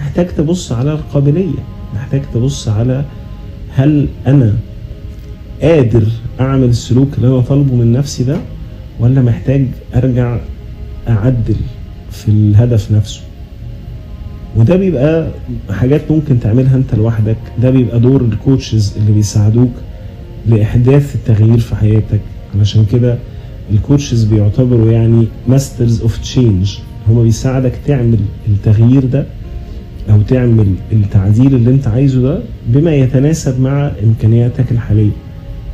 محتاج 0.00 0.26
تبص 0.28 0.72
على 0.72 0.92
القابلية 0.92 1.58
محتاج 1.94 2.22
تبص 2.34 2.68
على 2.68 3.04
هل 3.74 4.08
أنا 4.26 4.54
قادر 5.62 6.02
أعمل 6.40 6.68
السلوك 6.68 7.08
اللي 7.16 7.28
أنا 7.28 7.40
طالبه 7.40 7.74
من 7.74 7.92
نفسي 7.92 8.24
ده 8.24 8.36
ولا 9.00 9.22
محتاج 9.22 9.66
أرجع 9.94 10.38
أعدل 11.08 11.56
في 12.10 12.28
الهدف 12.28 12.92
نفسه. 12.92 13.20
وده 14.56 14.76
بيبقى 14.76 15.28
حاجات 15.70 16.10
ممكن 16.10 16.40
تعملها 16.40 16.76
أنت 16.76 16.94
لوحدك 16.94 17.36
ده 17.62 17.70
بيبقى 17.70 18.00
دور 18.00 18.20
ال 18.20 18.29
coaches 18.29 18.94
اللي 18.96 19.12
بيساعدوك 19.12 19.70
لإحداث 20.46 21.14
التغيير 21.14 21.58
في 21.58 21.76
حياتك. 21.76 22.20
علشان 22.58 22.84
كده 22.92 23.18
ال 23.72 23.78
coaches 23.78 24.24
بيعتبروا 24.24 24.92
يعني 24.92 25.26
masters 25.48 26.00
of 26.02 26.18
change 26.18 26.78
هما 27.08 27.22
بيساعدك 27.22 27.72
تعمل 27.86 28.18
التغيير 28.48 29.04
ده 29.04 29.26
أو 30.10 30.22
تعمل 30.22 30.74
التعديل 30.92 31.54
اللي 31.54 31.70
أنت 31.70 31.88
عايزه 31.88 32.22
ده 32.22 32.40
بما 32.68 32.94
يتناسب 32.94 33.60
مع 33.60 33.90
إمكانياتك 34.04 34.72
الحالية. 34.72 35.10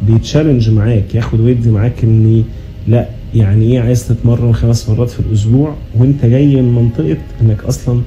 بي 0.06 0.18
challenge 0.18 0.70
معاك 0.70 1.14
ياخد 1.14 1.40
ويدي 1.40 1.70
معاك 1.70 2.04
ان 2.04 2.44
لأ 2.88 3.08
يعني 3.34 3.64
إيه 3.72 3.80
عايز 3.80 4.08
تتمرن 4.08 4.52
خمس 4.52 4.88
مرات 4.88 5.10
في 5.10 5.20
الأسبوع 5.20 5.74
وأنت 5.98 6.24
جاي 6.26 6.56
من 6.62 6.74
منطقة 6.74 7.16
إنك 7.40 7.64
أصلا 7.64 8.00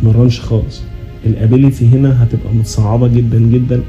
تتمرنش 0.00 0.40
خالص. 0.40 0.80
ال 1.26 1.34
ability 1.34 1.86
هنا 1.88 2.22
هتبقى 2.24 2.54
متصعبة 2.54 3.08
جدا 3.08 3.38
جدا 3.38 3.80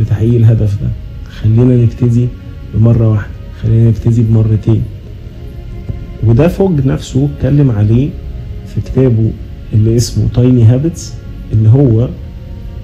لتحقيق 0.00 0.34
الهدف 0.34 0.82
ده. 0.82 0.88
خلينا 1.30 1.76
نبتدي 1.76 2.28
بمرة 2.74 3.08
واحدة. 3.08 3.32
خلينا 3.62 3.88
نبتدي 3.88 4.22
بمرتين. 4.22 4.82
وده 6.24 6.48
Fogg 6.48 6.86
نفسه 6.86 7.28
اتكلم 7.36 7.70
عليه 7.70 8.10
في 8.74 8.80
كتابه 8.80 9.30
اللي 9.72 9.96
اسمه 9.96 10.28
تايني 10.34 10.64
هابتس 10.64 11.12
اللي 11.52 11.68
هو 11.68 12.08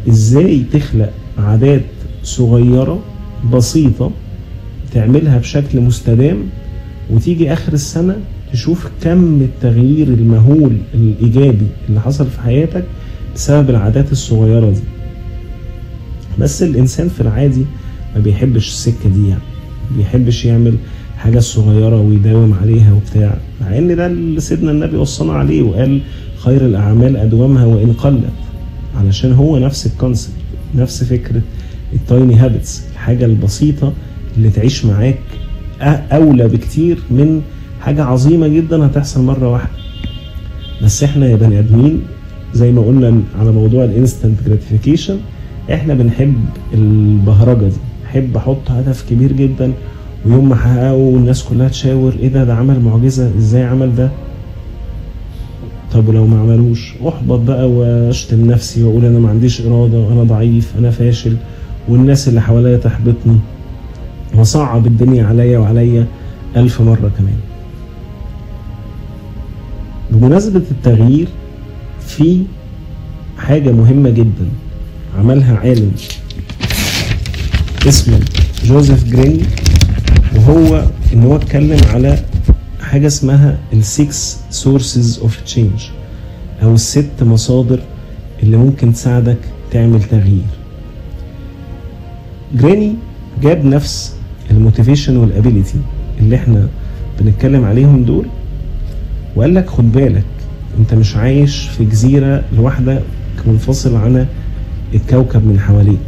إزاي 0.09 0.64
تخلق 0.73 1.11
عادات 1.38 1.83
صغيرة 2.23 3.00
بسيطة 3.53 4.11
تعملها 4.95 5.38
بشكل 5.38 5.81
مستدام 5.81 6.37
وتيجي 7.11 7.53
آخر 7.53 7.73
السنة 7.73 8.17
تشوف 8.53 8.88
كم 9.03 9.41
التغيير 9.43 10.09
المهول 10.09 10.76
الإيجابي 10.95 11.67
اللي 11.88 12.00
حصل 12.00 12.26
في 12.26 12.41
حياتك 12.41 12.85
بسبب 13.35 13.71
العادات 13.71 14.12
الصغيرة 14.12 14.71
دي. 14.71 14.81
بس 16.38 16.62
الإنسان 16.62 17.09
في 17.09 17.21
العادي 17.21 17.64
ما 18.14 18.21
بيحبش 18.21 18.69
السكة 18.69 19.09
دي 19.09 19.29
يعني 19.29 19.41
بيحبش 19.97 20.45
يعمل 20.45 20.75
حاجة 21.25 21.38
صغيرة 21.38 22.00
ويداوم 22.00 22.54
عليها 22.62 22.93
وبتاع 22.93 23.37
مع 23.61 23.78
إن 23.78 23.97
ده 23.97 24.07
اللي 24.07 24.40
سيدنا 24.40 24.71
النبي 24.71 24.97
وصانا 24.97 25.33
عليه 25.33 25.62
وقال 25.62 26.00
خير 26.38 26.66
الأعمال 26.66 27.16
أدومها 27.16 27.64
وإن 27.66 27.93
قل 27.93 28.31
علشان 29.00 29.33
هو 29.33 29.59
نفس 29.59 29.87
ال 29.87 29.93
concept 29.93 30.35
نفس 30.75 31.04
فكرة 31.04 31.43
ال 31.93 32.01
tiny 32.01 32.35
habits 32.37 32.83
الحاجة 32.93 33.25
البسيطة 33.25 33.93
اللي 34.37 34.50
تعيش 34.50 34.85
معاك 34.85 35.19
أولى 36.12 36.49
بكتير 36.49 36.99
من 37.11 37.43
حاجة 37.81 38.04
عظيمة 38.04 38.49
جدا 38.49 38.87
هتحصل 38.87 39.23
مرة 39.23 39.49
واحدة. 39.49 39.71
بس 40.83 41.02
إحنا 41.04 41.26
يا 41.26 41.37
بني 41.37 41.59
آدمين 41.59 42.00
زي 42.54 42.73
ما 42.73 42.83
قلنا 42.83 43.21
على 43.40 43.52
موضوع 43.52 43.85
ال 43.85 43.91
instant 43.91 44.37
gratification 44.47 45.19
إحنا 45.73 45.95
بنحب 45.95 46.35
البهرجة 46.75 47.64
دي 47.69 47.76
بحب 48.04 48.37
أحط 48.37 48.71
هدف 48.71 49.04
كبير 49.11 49.33
جدا 49.33 49.73
ويوم 50.26 50.49
ما 50.49 50.54
احققه 50.54 50.93
والناس 50.93 51.43
كلها 51.45 51.69
تشاور 51.69 52.12
إيه 52.21 52.28
ده؟ 52.28 52.45
ده 52.45 52.54
عمل 52.54 52.81
معجزة 52.81 53.31
إزاي 53.38 53.62
عمل 53.62 53.95
ده؟ 53.97 54.11
طب 55.93 56.09
ولو 56.09 56.26
ما 56.26 56.40
عملوش؟ 56.40 56.95
أحبط 57.09 57.38
بقى 57.38 57.71
وأشتم 57.71 58.50
نفسي 58.50 58.83
وأقول 58.83 59.04
أنا 59.04 59.19
ما 59.19 59.28
عنديش 59.31 59.61
إرادة 59.61 59.99
وأنا 59.99 60.23
ضعيف 60.23 60.73
أنا 60.78 60.90
فاشل 60.90 61.37
والناس 61.88 62.28
اللي 62.28 62.40
حواليا 62.43 62.76
تحبطني. 62.76 63.38
وصعب 64.35 64.87
الدنيا 64.87 65.26
عليا 65.26 65.59
وعليا 65.59 66.07
ألف 66.57 66.81
مرة 66.81 67.11
كمان. 67.19 67.38
بمناسبة 70.11 70.62
التغيير 70.71 71.28
في 72.00 72.43
حاجة 73.38 73.73
مهمة 73.73 74.11
جدا 74.11 74.49
عملها 75.19 75.57
عالم. 75.57 75.93
اسمه 77.88 78.21
جوزيف 78.64 79.04
جرين. 79.04 79.43
وهو 80.49 80.85
إن 81.13 81.23
هو 81.23 81.37
اتكلم 81.37 81.79
على 81.95 82.19
حاجة 82.81 83.07
اسمها 83.07 83.59
ال 83.73 83.89
six 83.89 84.38
sources 84.50 85.19
of 85.19 85.41
change 85.41 85.88
أو 86.63 86.75
الست 86.75 87.23
مصادر 87.23 87.81
اللي 88.43 88.57
ممكن 88.57 88.93
تساعدك 88.93 89.37
تعمل 89.71 90.03
تغيير. 90.03 90.45
Grenny 92.55 92.95
جاب 93.43 93.65
نفس 93.65 94.17
ال 94.50 94.57
motivation 94.57 95.17
وال 95.17 95.30
ability 95.30 95.79
اللي 96.21 96.37
إحنا 96.37 96.69
بنتكلم 97.21 97.65
عليهم 97.65 98.05
دول 98.05 98.27
وقال 99.37 99.55
لك 99.55 99.71
خد 99.71 99.93
بالك 99.93 100.25
أنت 100.79 100.95
مش 100.95 101.17
عايش 101.17 101.69
في 101.69 101.85
جزيرة 101.85 102.45
لوحدك 102.57 103.03
منفصل 103.47 103.97
عن 103.97 104.27
الكوكب 104.95 105.47
من 105.47 105.61
حواليك. 105.61 105.99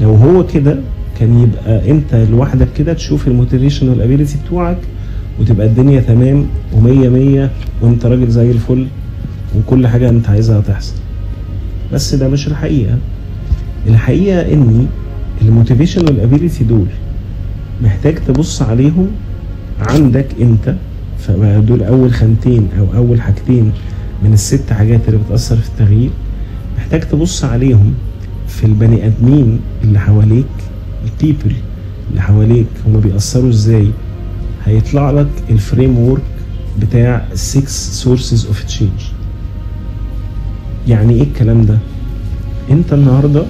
لو 0.00 0.14
هو 0.14 0.46
كده 0.46 0.78
كان 1.20 1.42
يبقى 1.42 1.90
انت 1.90 2.14
لوحدك 2.14 2.68
كده 2.76 2.92
تشوف 2.92 3.28
ال 3.28 3.34
motivation 3.34 3.88
وال 3.88 3.99
ability 3.99 4.36
بتوعك 4.46 4.78
وتبقى 5.40 5.66
الدنيا 5.66 6.00
تمام 6.00 6.46
ومية 6.72 7.08
مية 7.08 7.50
وإنت 7.82 8.06
راجل 8.06 8.28
زي 8.30 8.50
الفل 8.50 8.86
وكل 9.58 9.86
حاجة 9.86 10.08
إنت 10.08 10.28
عايزها 10.28 10.60
تحصل. 10.60 10.94
بس 11.92 12.14
ده 12.14 12.28
مش 12.28 12.48
الحقيقة. 12.48 12.98
الحقيقة 13.86 14.52
إني 14.52 14.86
ال 15.42 15.48
motivation 15.48 16.04
وال 16.04 16.17
ability 16.17 16.64
دول 16.64 16.86
محتاج 17.82 18.14
تبص 18.14 18.62
عليهم 18.62 19.06
عندك 19.80 20.26
إنت. 20.40 20.74
فدول 21.18 21.82
أول 21.82 22.12
خانتين 22.12 22.68
أو 22.78 22.86
أول 22.96 23.20
حاجتين 23.20 23.72
من 24.24 24.32
الست 24.32 24.72
حاجات 24.72 25.00
اللي 25.08 25.20
بتأثر 25.26 25.56
في 25.56 25.68
التغيير. 25.68 26.10
محتاج 26.78 27.00
تبص 27.00 27.44
عليهم 27.44 27.94
في 28.48 28.64
البني 28.66 29.06
آدمين 29.06 29.60
اللي 29.84 29.98
حواليك. 29.98 30.46
ال 31.04 31.11
people 31.11 31.52
اللي 32.10 32.20
حواليك 32.22 32.66
هما 32.86 33.00
بيأثروا 33.00 33.48
إزاي؟ 33.50 33.90
هيطلع 34.64 35.10
لك 35.10 35.28
ال 35.50 35.98
framework 35.98 36.22
بتاع 36.80 37.24
6 37.34 37.66
sources 37.68 38.46
of 38.46 38.62
change 38.64 38.90
يعني 40.88 41.14
إيه 41.14 41.22
الكلام 41.22 41.62
ده؟ 41.66 41.78
أنت 42.70 42.92
النهارده 42.92 43.44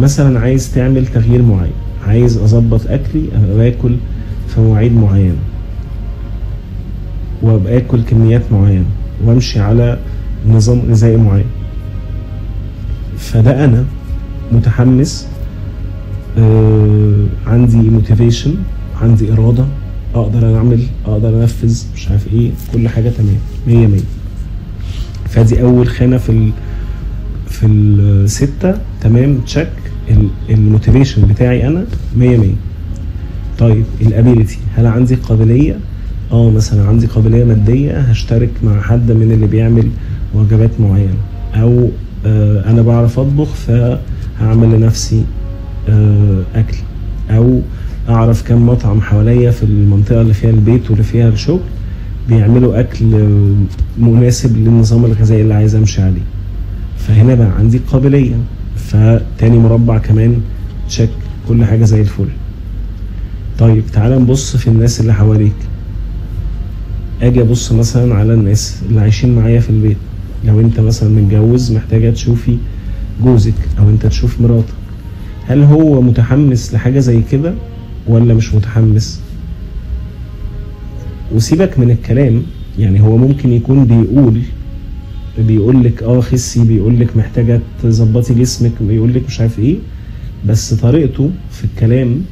مثلا 0.00 0.40
عايز 0.40 0.74
تعمل 0.74 1.06
تغيير 1.06 1.42
معين 1.42 1.72
عايز 2.06 2.36
أظبط 2.38 2.80
أكلي 2.86 3.24
أبقى 3.34 3.56
باكل 3.56 3.96
في 4.48 4.60
مواعيد 4.60 4.92
معينة. 4.92 5.36
وأبقى 7.42 7.80
كميات 7.80 8.42
معينة 8.52 8.84
وأمشي 9.24 9.60
على 9.60 9.98
نظام 10.48 10.82
غذائي 10.90 11.16
معين. 11.16 11.46
فده 13.18 13.64
أنا 13.64 13.84
متحمس 14.52 15.26
عندي 17.46 17.76
motivation 17.76 18.54
عندي 19.02 19.32
إرادة 19.32 19.64
أقدر 20.14 20.56
أعمل 20.56 20.80
أقدر 21.06 21.28
أنفذ 21.42 21.82
مش 21.96 22.08
عارف 22.08 22.26
إيه 22.32 22.50
كل 22.72 22.88
حاجة 22.88 23.08
تمام 23.10 23.36
مية 23.66 23.86
مية. 23.86 24.00
فدي 25.28 25.62
أول 25.62 25.86
خانة 25.88 26.16
في 26.16 26.30
ال 26.32 26.50
في 27.48 27.66
الستة 27.66 28.74
تمام 29.00 29.38
check 29.38 29.68
ال 30.50 30.57
motivation 30.57 31.28
بتاعي 31.28 31.66
أنا 31.68 31.84
مية 32.16 32.36
مية. 32.36 32.54
طيب 33.58 33.84
ال 34.00 34.07
ability 34.07 34.58
هل 34.76 34.86
عندي 34.86 35.14
قابلية؟ 35.14 35.76
آه 36.32 36.50
مثلا 36.50 36.88
عندي 36.88 37.06
قابلية 37.06 37.44
مادية 37.44 37.98
هشترك 37.98 38.50
مع 38.64 38.80
حد 38.80 39.12
من 39.12 39.32
اللي 39.32 39.46
بيعمل 39.46 39.88
وجبات 40.34 40.70
معينة. 40.80 41.14
أو 41.54 41.88
آه 42.26 42.70
أنا 42.70 42.82
بعرف 42.82 43.18
أطبخ 43.18 43.48
فهعمل 43.54 44.72
لنفسي 44.76 45.18
آه 45.18 45.24
أكل 46.54 46.76
أو 47.30 47.60
أعرف 48.08 48.48
كم 48.48 48.66
مطعم 48.68 49.00
حواليا 49.00 49.50
في 49.50 49.62
المنطقة 49.62 50.20
اللي 50.20 50.34
فيها 50.34 50.50
البيت 50.50 50.90
واللي 50.90 51.04
فيها 51.04 51.28
الشغل 51.28 51.60
بيعملوا 52.28 52.80
أكل 52.80 53.04
مناسب 53.98 54.56
للنظام 54.56 55.04
الغذائي 55.04 55.42
اللي 55.42 55.54
عايز 55.54 55.74
أمشي 55.74 56.02
عليه. 56.02 56.22
فهنا 56.98 57.34
بقى 57.34 57.50
عندي 57.58 57.80
قابلية 57.92 58.34
فتاني 58.76 59.58
مربع 59.58 59.98
كمان 59.98 60.40
تشيك 60.88 61.10
كل 61.48 61.64
حاجة 61.64 61.84
زي 61.84 62.00
الفل. 62.00 62.28
طيب 63.58 63.84
تعال 63.92 64.22
نبص 64.22 64.56
في 64.56 64.68
الناس 64.68 65.00
اللي 65.00 65.14
حواليك. 65.14 65.54
أجي 67.22 67.40
أبص 67.40 67.72
مثلا 67.72 68.14
على 68.14 68.34
الناس 68.34 68.82
اللي 68.88 69.00
عايشين 69.00 69.34
معايا 69.36 69.60
في 69.60 69.70
البيت. 69.70 69.96
لو 70.44 70.60
أنت 70.60 70.80
مثلا 70.80 71.08
متجوز 71.08 71.72
محتاجة 71.72 72.10
تشوفي 72.10 72.56
جوزك 73.22 73.54
أو 73.78 73.90
أنت 73.90 74.06
تشوف 74.06 74.40
مراتك. 74.40 74.74
هل 75.48 75.62
هو 75.62 76.00
متحمس 76.02 76.74
لحاجة 76.74 76.98
زي 76.98 77.20
كده 77.32 77.54
ولا 78.06 78.34
مش 78.34 78.54
متحمس؟ 78.54 79.20
وسيبك 81.34 81.78
من 81.78 81.90
الكلام 81.90 82.42
يعني 82.78 83.00
هو 83.00 83.16
ممكن 83.16 83.52
يكون 83.52 83.84
بيقول 83.84 84.40
بيقول 85.38 85.84
لك 85.84 86.02
آه 86.02 86.20
خسي 86.20 86.64
بيقول 86.64 87.00
لك 87.00 87.16
محتاجة 87.16 87.60
تظبطي 87.82 88.34
جسمك 88.34 88.72
بيقول 88.80 89.14
لك 89.14 89.22
مش 89.26 89.40
عارف 89.40 89.58
إيه 89.58 89.76
بس 90.46 90.74
طريقته 90.74 91.30
في 91.50 91.64
الكلام 91.64 92.22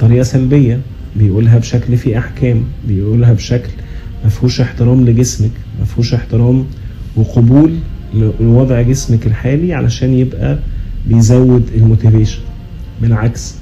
طريقة 0.00 0.22
سلبية 0.22 0.80
بيقولها 1.16 1.58
بشكل 1.58 1.96
فيه 1.96 2.18
أحكام 2.18 2.62
بيقولها 2.88 3.32
بشكل 3.32 3.70
ما 4.24 4.30
فيهوش 4.30 4.60
احترام 4.60 5.06
لجسمك 5.06 5.50
ما 5.78 5.84
فيهوش 5.84 6.14
احترام 6.14 6.64
وقبول 7.16 7.72
لوضع 8.40 8.82
جسمك 8.82 9.26
الحالي 9.26 9.72
علشان 9.74 10.14
يبقى 10.14 10.58
بيزود 11.08 11.62
الموتيفيشن. 11.76 12.38
بالعكس 13.02 13.54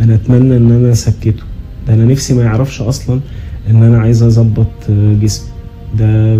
أنا 0.00 0.14
أتمنى 0.14 0.56
إن 0.56 0.72
أنا 0.72 0.92
اسكته 0.92 1.42
ده 1.88 1.94
أنا 1.94 2.04
نفسي 2.04 2.34
ما 2.34 2.42
يعرفش 2.42 2.80
أصلا 2.82 3.20
إن 3.70 3.82
أنا 3.82 3.98
عايز 3.98 4.22
أظبط 4.22 4.90
جسمي. 4.90 5.48
ده 5.98 6.36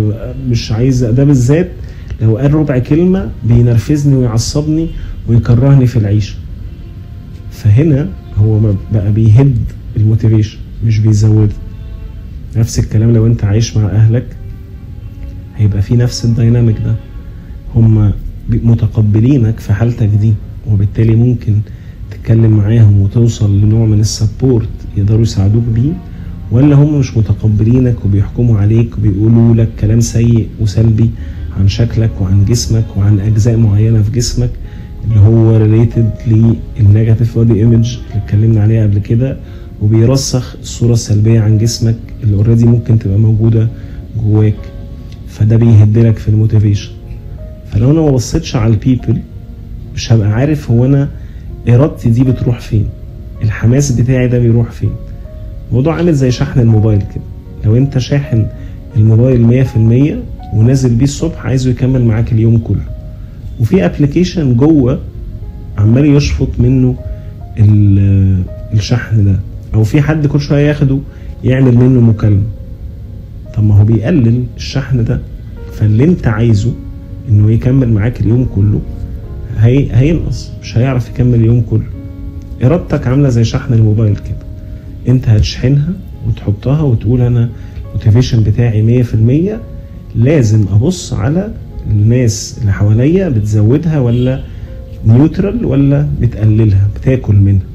مش 0.49 0.71
عايز 0.71 1.03
ده 1.03 1.23
بالذات 1.23 1.71
لو 2.21 2.37
قال 2.37 2.53
ربع 2.53 2.79
كلمة 2.79 3.29
بينرفزني 3.43 4.15
ويعصبني 4.15 4.87
ويكرهني 5.27 5.87
في 5.87 5.97
العيشة. 5.97 6.35
فهنا 7.51 8.09
هو 8.37 8.59
بقى 8.93 9.11
بيهد 9.11 9.57
ال 9.97 10.03
motivation 10.03 10.57
مش 10.85 10.99
بيزوده. 10.99 11.53
نفس 12.57 12.79
الكلام 12.79 13.13
لو 13.13 13.25
أنت 13.27 13.43
عايش 13.43 13.77
مع 13.77 13.85
أهلك 13.89 14.25
هيبقى 15.57 15.81
في 15.81 15.95
نفس 15.95 16.25
ال 16.25 16.31
dynamic 16.31 16.75
ده. 16.85 16.95
هم 17.75 18.11
متقبلينك 18.49 19.59
في 19.59 19.73
حالتك 19.73 20.09
دي 20.21 20.33
وبالتالي 20.71 21.15
ممكن 21.15 21.53
تتكلم 22.11 22.51
معاهم 22.57 23.01
وتوصل 23.01 23.61
لنوع 23.61 23.85
من 23.85 23.99
ال 23.99 24.08
support 24.08 24.69
يقدروا 24.97 25.21
يساعدوك 25.21 25.63
بيه 25.75 25.91
ولا 26.51 26.75
هم 26.75 26.99
مش 26.99 27.17
متقبلينك 27.17 28.05
وبيحكموا 28.05 28.57
عليك 28.59 28.97
وبيقولوا 28.97 29.55
لك 29.55 29.69
كلام 29.79 29.99
سيء 29.99 30.47
وسلبي 30.61 31.09
عن 31.59 31.67
شكلك 31.67 32.11
وعن 32.21 32.45
جسمك 32.45 32.85
وعن 32.97 33.19
أجزاء 33.19 33.57
معينة 33.57 34.01
في 34.01 34.11
جسمك 34.11 34.49
اللي 35.03 35.19
هو 35.19 35.57
related 35.57 36.09
لل 36.79 36.90
negative 36.90 37.35
body 37.37 37.53
image 37.53 37.97
اللي 38.09 38.23
اتكلمنا 38.23 38.61
عليها 38.61 38.83
قبل 38.83 38.99
كده 38.99 39.37
وبيرسخ 39.81 40.55
الصورة 40.61 40.93
السلبية 40.93 41.39
عن 41.39 41.57
جسمك 41.57 41.95
اللي 42.23 42.35
already 42.35 42.65
ممكن 42.65 42.99
تبقى 42.99 43.17
موجودة 43.19 43.67
جواك. 44.23 44.55
فده 45.27 45.55
بيهدلك 45.55 46.17
في 46.17 46.29
ال 46.29 46.34
motivation. 46.34 46.91
فلو 47.71 47.91
أنا 47.91 48.01
ما 48.01 48.11
بصيتش 48.11 48.55
على 48.55 48.73
ال 48.73 48.79
people 48.79 49.17
مش 49.95 50.13
هبقى 50.13 50.27
عارف 50.31 50.71
هو 50.71 50.85
أنا 50.85 51.09
إرادتي 51.69 52.09
دي 52.09 52.23
بتروح 52.23 52.59
فين 52.59 52.85
الحماس 53.43 53.91
بتاعي 53.91 54.27
ده 54.27 54.39
بيروح 54.39 54.71
فين. 54.71 54.89
الموضوع 55.69 55.95
عامل 55.95 56.13
زي 56.13 56.31
شحن 56.31 56.59
الموبايل 56.59 56.99
كده. 56.99 57.23
لو 57.65 57.77
أنت 57.77 57.97
شاحن 57.97 58.45
الموبايل 58.95 59.41
مية 59.41 59.63
في 59.63 59.75
المية 59.75 60.23
ونازل 60.53 60.95
بيه 60.95 61.03
الصبح 61.03 61.45
عايزه 61.45 61.69
يكمل 61.69 62.05
معاك 62.05 62.31
اليوم 62.31 62.57
كله. 62.57 62.83
وفي 63.59 63.85
ابلكيشن 63.85 64.55
جوه 64.57 64.99
عمال 65.77 66.15
يشفط 66.15 66.47
منه 66.59 66.95
الشحن 68.73 69.25
ده. 69.25 69.39
أو 69.73 69.83
في 69.83 70.01
حد 70.01 70.27
كل 70.27 70.39
شوية 70.41 70.67
ياخده 70.67 70.99
يعمل 71.43 71.75
منه 71.75 72.01
مكالمة. 72.01 72.43
طب 73.55 73.63
ما 73.63 73.75
هو 73.79 73.83
بيقلل 73.85 74.43
الشحن 74.57 75.03
ده. 75.03 75.19
فاللي 75.73 76.03
أنت 76.03 76.27
عايزه 76.27 76.73
إنه 77.29 77.51
يكمل 77.51 77.93
معاك 77.93 78.21
اليوم 78.21 78.45
كله 78.55 78.81
هي 79.57 79.87
هينقص 79.95 80.51
مش 80.61 80.77
هيعرف 80.77 81.09
يكمل 81.09 81.35
اليوم 81.35 81.61
كله. 81.61 81.85
إرادتك 82.63 83.07
عاملة 83.07 83.29
زي 83.29 83.43
شحن 83.43 83.73
الموبايل 83.73 84.15
كده. 84.15 84.45
أنت 85.07 85.29
هتشحنها 85.29 85.89
وتحطها 86.27 86.81
وتقول 86.81 87.21
أنا 87.21 87.49
ال 87.87 87.92
motivation 87.92 88.43
بتاعي 88.43 89.03
100% 89.03 89.59
لازم 90.15 90.65
أبص 90.73 91.13
على 91.13 91.51
الناس 91.91 92.57
اللي 92.61 92.73
حواليا 92.73 93.29
بتزودها 93.29 93.99
ولا 93.99 94.43
neutral 95.05 95.65
ولا 95.65 96.07
بتقللها 96.21 96.87
بتاكل 96.95 97.35
منها. 97.35 97.65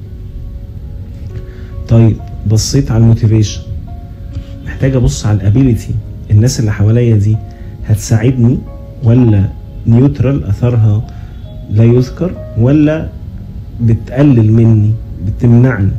طيب 1.89 2.17
بصيت 2.51 2.91
على 2.91 3.03
ال 3.03 3.08
motivation. 3.08 3.61
محتاج 4.67 4.97
أبص 4.97 5.27
على 5.27 5.37
ال 5.37 5.43
ability. 5.43 5.91
الناس 6.31 6.61
اللي 6.61 6.73
حواليا 6.73 7.17
دي 7.17 7.37
هتساعدني 7.87 8.59
ولا 9.05 9.49
neutral 9.87 10.45
أثرها 10.45 11.07
لا 11.71 11.85
يذكر 11.85 12.31
ولا 12.59 13.09
بتقلل 13.83 14.53
مني 14.53 14.91
بتمنعني. 15.27 15.91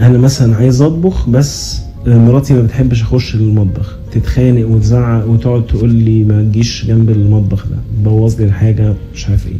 أنا 0.00 0.18
مثلا 0.18 0.56
عايز 0.56 0.82
أطبخ 0.82 1.28
بس 1.28 1.80
مراتي 2.06 2.54
ما 2.54 2.62
بتحبش 2.62 3.02
أخش 3.02 3.34
المطبخ. 3.34 3.98
تتخانق 4.12 4.68
وتزعق 4.68 5.28
وتقعد 5.28 5.66
تقول 5.66 5.94
لي 5.94 6.24
ما 6.24 6.42
تجيش 6.42 6.86
جنب 6.86 7.10
المطبخ 7.10 7.66
ده. 7.66 7.76
بوظ 8.04 8.40
لي 8.40 8.44
الحاجة 8.46 8.94
مش 9.14 9.28
عارف 9.28 9.46
إيه. 9.46 9.58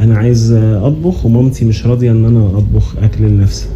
أنا 0.00 0.18
عايز 0.18 0.52
أطبخ 0.52 1.26
ومامتي 1.26 1.64
مش 1.64 1.86
راضية 1.86 2.10
إن 2.10 2.24
أنا 2.24 2.46
أطبخ 2.58 2.96
أكل 3.02 3.24
لنفسي. 3.24 3.66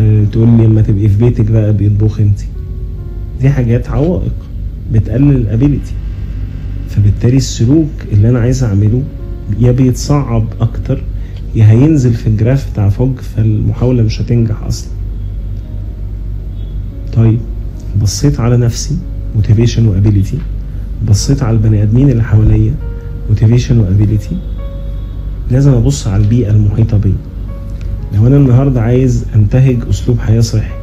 أه 0.00 0.24
تقول 0.32 0.48
لي 0.48 0.66
لما 0.66 0.82
تبقي 0.82 1.08
في 1.08 1.24
بيتك 1.24 1.50
بقى 1.50 1.72
بيطبخ 1.72 2.20
انت 2.20 2.40
دي 3.40 3.50
حاجات 3.50 3.88
عوائق 3.88 4.32
بتقلل 4.92 5.36
ال 5.36 5.43
ability 5.43 5.92
فبالتالي 6.90 7.36
السلوك 7.36 7.88
اللي 8.12 8.28
أنا 8.30 8.38
عايز 8.38 8.64
أعمله 8.64 9.02
يا 9.60 9.72
بيتصعب 9.72 10.44
أكتر 10.60 11.02
يا 11.54 11.70
هينزل 11.70 12.14
في 12.14 12.26
ال 12.26 12.33
graph 12.33 12.70
بتاع 12.72 12.88
Fogg 12.88 13.18
فالمحاولة 13.18 14.02
مش 14.02 14.20
هتنجح 14.20 14.62
أصلا. 14.62 14.90
طيب 17.12 17.38
بصيت 18.02 18.40
على 18.40 18.56
نفسي 18.56 18.96
motivation 19.36 19.86
و 19.86 19.92
ability 19.92 20.38
بصيت 21.08 21.42
على 21.42 21.56
البني 21.56 21.82
آدمين 21.82 22.10
اللي 22.10 22.22
حواليا 22.22 22.74
motivation 23.28 23.78
و 23.80 23.87
ability 23.87 24.36
لازم 25.50 25.72
أبص 25.72 26.06
على 26.06 26.22
البيئة 26.22 26.50
المحيطة 26.50 26.96
بيا. 26.96 27.12
لو 28.14 28.26
أنا 28.26 28.36
النهاردة 28.36 28.80
عايز 28.82 29.24
أنتهج 29.34 29.78
أسلوب 29.90 30.18
حياة 30.18 30.40
صحي 30.40 30.74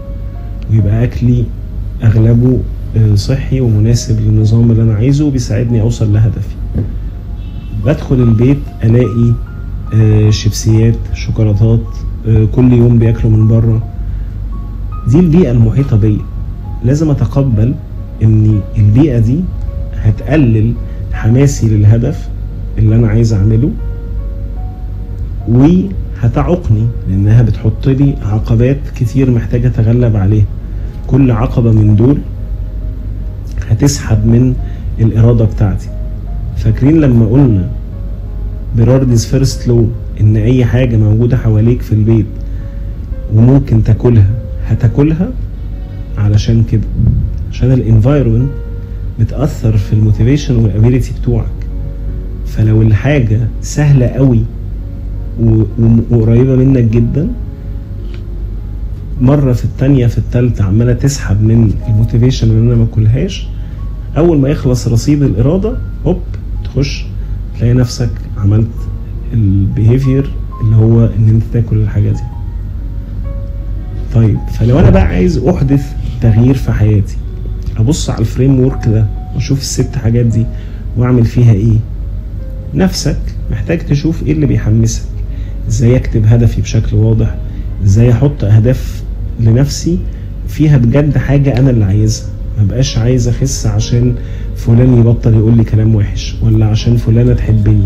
ويبقى 0.71 1.03
أكلي 1.03 1.43
أغلبه 2.03 2.59
صحي 3.15 3.61
ومناسب 3.61 4.19
للنظام 4.21 4.71
اللي 4.71 4.83
أنا 4.83 4.93
عايزه 4.93 5.25
وبيساعدني 5.25 5.81
أوصل 5.81 6.13
لهدفي. 6.13 6.55
بدخل 7.85 8.15
البيت 8.15 8.59
ألاقي 8.83 9.33
شيبسيات 10.31 10.95
شوكولاتات 11.13 11.83
كل 12.55 12.73
يوم 12.73 12.99
بياكلوا 12.99 13.31
من 13.31 13.47
بره. 13.47 13.83
دي 15.07 15.19
البيئة 15.19 15.51
المحيطة 15.51 15.97
بيا. 15.97 16.19
لازم 16.85 17.09
أتقبل 17.09 17.73
إن 18.23 18.61
البيئة 18.77 19.19
دي 19.19 19.39
هتقلل 19.95 20.73
حماسي 21.13 21.69
للهدف 21.69 22.29
اللي 22.77 22.95
أنا 22.95 23.07
عايز 23.07 23.33
أعمله 23.33 23.71
وهتعوقني 25.47 26.87
لأنها 27.09 27.41
بتحط 27.41 27.87
لي 27.87 28.15
عقبات 28.21 28.77
كتير 28.95 29.31
محتاج 29.31 29.65
أتغلب 29.65 30.15
عليها. 30.15 30.45
كل 31.07 31.31
عقبة 31.31 31.71
من 31.71 31.95
دول 31.95 32.17
هتسحب 33.69 34.25
من 34.25 34.53
الإرادة 34.99 35.45
بتاعتي. 35.45 35.89
فاكرين 36.57 37.01
لما 37.01 37.25
قلنا 37.25 37.69
priorities 38.77 39.25
first 39.25 39.67
لو 39.67 39.87
إن 40.21 40.37
أي 40.37 40.65
حاجة 40.65 40.97
موجودة 40.97 41.37
حواليك 41.37 41.81
في 41.81 41.91
البيت 41.91 42.25
وممكن 43.35 43.83
تاكلها 43.83 44.29
هتاكلها؟ 44.67 45.29
علشان 46.17 46.63
كده. 46.71 46.87
عشان 47.51 47.71
ال 47.71 47.78
environment 47.78 48.49
بتأثر 49.19 49.77
في 49.77 49.93
ال 49.93 49.99
motivation 49.99 50.55
وال 50.55 50.67
ability 50.67 51.11
بتوعك. 51.21 51.45
فلو 52.45 52.81
الحاجة 52.81 53.39
سهلة 53.61 54.05
قوي 54.07 54.41
وقريبة 56.11 56.55
منك 56.55 56.83
جدا 56.83 57.27
مرة 59.21 59.53
في 59.53 59.65
التانية 59.65 60.07
في 60.07 60.17
التالتة 60.17 60.63
عمالة 60.65 60.93
تسحب 60.93 61.43
من 61.43 61.73
ال 61.87 61.93
motivation 61.93 62.49
اللي 62.49 62.73
أنا 62.73 62.75
ما 62.75 62.87
أكلهاش. 62.93 63.47
أول 64.17 64.39
ما 64.39 64.49
يخلص 64.49 64.87
رصيد 64.87 65.23
الإرادة 65.23 65.77
هوب 66.05 66.19
تخش 66.63 67.05
تلاقي 67.59 67.73
نفسك 67.73 68.09
عملت 68.37 68.67
ال 69.33 69.44
behavior 69.44 70.31
اللي 70.63 70.75
هو 70.75 71.05
إن 71.05 71.29
أنت 71.29 71.43
تاكل 71.53 71.77
الحاجة 71.77 72.09
دي. 72.11 72.19
طيب 74.13 74.37
فلو 74.59 74.79
أنا 74.79 74.89
بقى 74.89 75.03
عايز 75.05 75.37
أحدث 75.37 75.93
تغيير 76.21 76.53
في 76.55 76.71
حياتي 76.71 77.17
أبص 77.77 78.09
على 78.09 78.19
ال 78.19 78.59
framework 78.59 78.87
ده 78.87 79.05
وأشوف 79.35 79.59
الست 79.61 79.95
حاجات 79.95 80.25
دي 80.25 80.45
وأعمل 80.97 81.25
فيها 81.25 81.51
إيه؟ 81.51 81.77
نفسك 82.73 83.17
محتاج 83.51 83.79
تشوف 83.79 84.23
إيه 84.23 84.31
اللي 84.31 84.45
بيحمسك؟ 84.45 85.01
إزاي 85.67 85.95
أكتب 85.95 86.25
هدفي 86.25 86.61
بشكل 86.61 86.95
واضح؟ 86.95 87.35
إزاي 87.83 88.11
أحط 88.11 88.43
أهداف 88.43 89.03
لنفسي 89.39 89.99
فيها 90.47 90.77
بجد 90.77 91.17
حاجة 91.17 91.59
أنا 91.59 91.69
اللي 91.69 91.85
عايزها. 91.85 92.25
ما 92.57 92.63
بقاش 92.63 92.97
عايز 92.97 93.27
أخس 93.27 93.67
عشان 93.67 94.15
فلان 94.55 94.97
يبطل 94.99 95.33
يقول 95.33 95.57
لي 95.57 95.63
كلام 95.63 95.95
وحش 95.95 96.35
ولا 96.43 96.65
عشان 96.65 96.97
فلانة 96.97 97.33
تحبني 97.33 97.83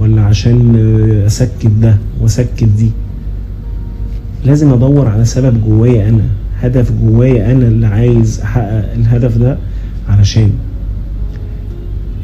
ولا 0.00 0.22
عشان 0.22 0.76
أسكت 1.26 1.66
ده 1.66 1.96
وأسكت 2.20 2.64
دي. 2.64 2.90
لازم 4.44 4.72
أدور 4.72 5.08
على 5.08 5.24
سبب 5.24 5.64
جوايا 5.64 6.08
أنا 6.08 6.22
هدف 6.60 6.92
جوايا 6.92 7.52
أنا 7.52 7.68
اللي 7.68 7.86
عايز 7.86 8.40
أحقق 8.40 8.92
الهدف 8.92 9.38
ده 9.38 9.58
علشان 10.08 10.50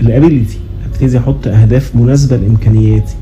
ال 0.01 0.08
ability 0.08 0.59
أبتدي 0.93 1.19
أحط 1.19 1.47
أهداف 1.47 1.97
مناسبة 1.97 2.37
لإمكانياتي. 2.37 3.15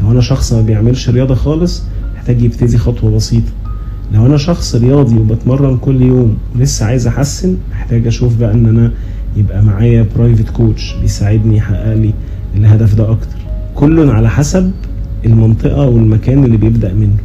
لو 0.00 0.10
أنا 0.12 0.20
شخص 0.20 0.52
ما 0.52 0.60
بيعملش 0.62 1.10
رياضة 1.10 1.34
خالص 1.34 1.82
محتاج 2.16 2.42
يبتدي 2.42 2.78
خطوة 2.78 3.10
بسيطة. 3.10 3.52
لو 4.14 4.26
أنا 4.26 4.36
شخص 4.36 4.74
رياضي 4.74 5.16
وبتمرن 5.18 5.76
كل 5.76 6.02
يوم 6.02 6.38
ولسه 6.56 6.86
عايز 6.86 7.06
أحسن 7.06 7.56
محتاج 7.70 8.06
أشوف 8.06 8.36
بقى 8.36 8.52
إن 8.54 8.66
أنا 8.66 8.92
يبقى 9.36 9.62
معايا 9.62 10.06
private 10.16 10.50
coach 10.50 10.94
بيساعدني 11.02 11.56
يحقق 11.56 11.94
لي 11.94 12.14
الهدف 12.56 12.94
ده 12.94 13.10
أكتر. 13.10 13.36
كل 13.74 14.10
على 14.10 14.30
حسب 14.30 14.70
المنطقة 15.26 15.86
والمكان 15.86 16.44
اللي 16.44 16.56
بيبدأ 16.56 16.94
منه. 16.94 17.16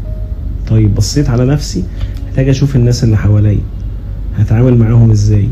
طيب 0.69 0.95
بصيت 0.95 1.29
على 1.29 1.45
نفسي 1.45 1.83
محتاج 2.27 2.49
أشوف 2.49 2.75
الناس 2.75 3.03
اللي 3.03 3.17
حواليا. 3.17 3.59
هتعامل 4.37 4.77
معاهم 4.77 5.11
إزاي؟ 5.11 5.47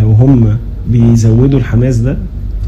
لو 0.00 0.10
هم 0.12 0.56
بيزودوا 0.90 1.58
الحماس 1.58 1.96
ده 1.96 2.16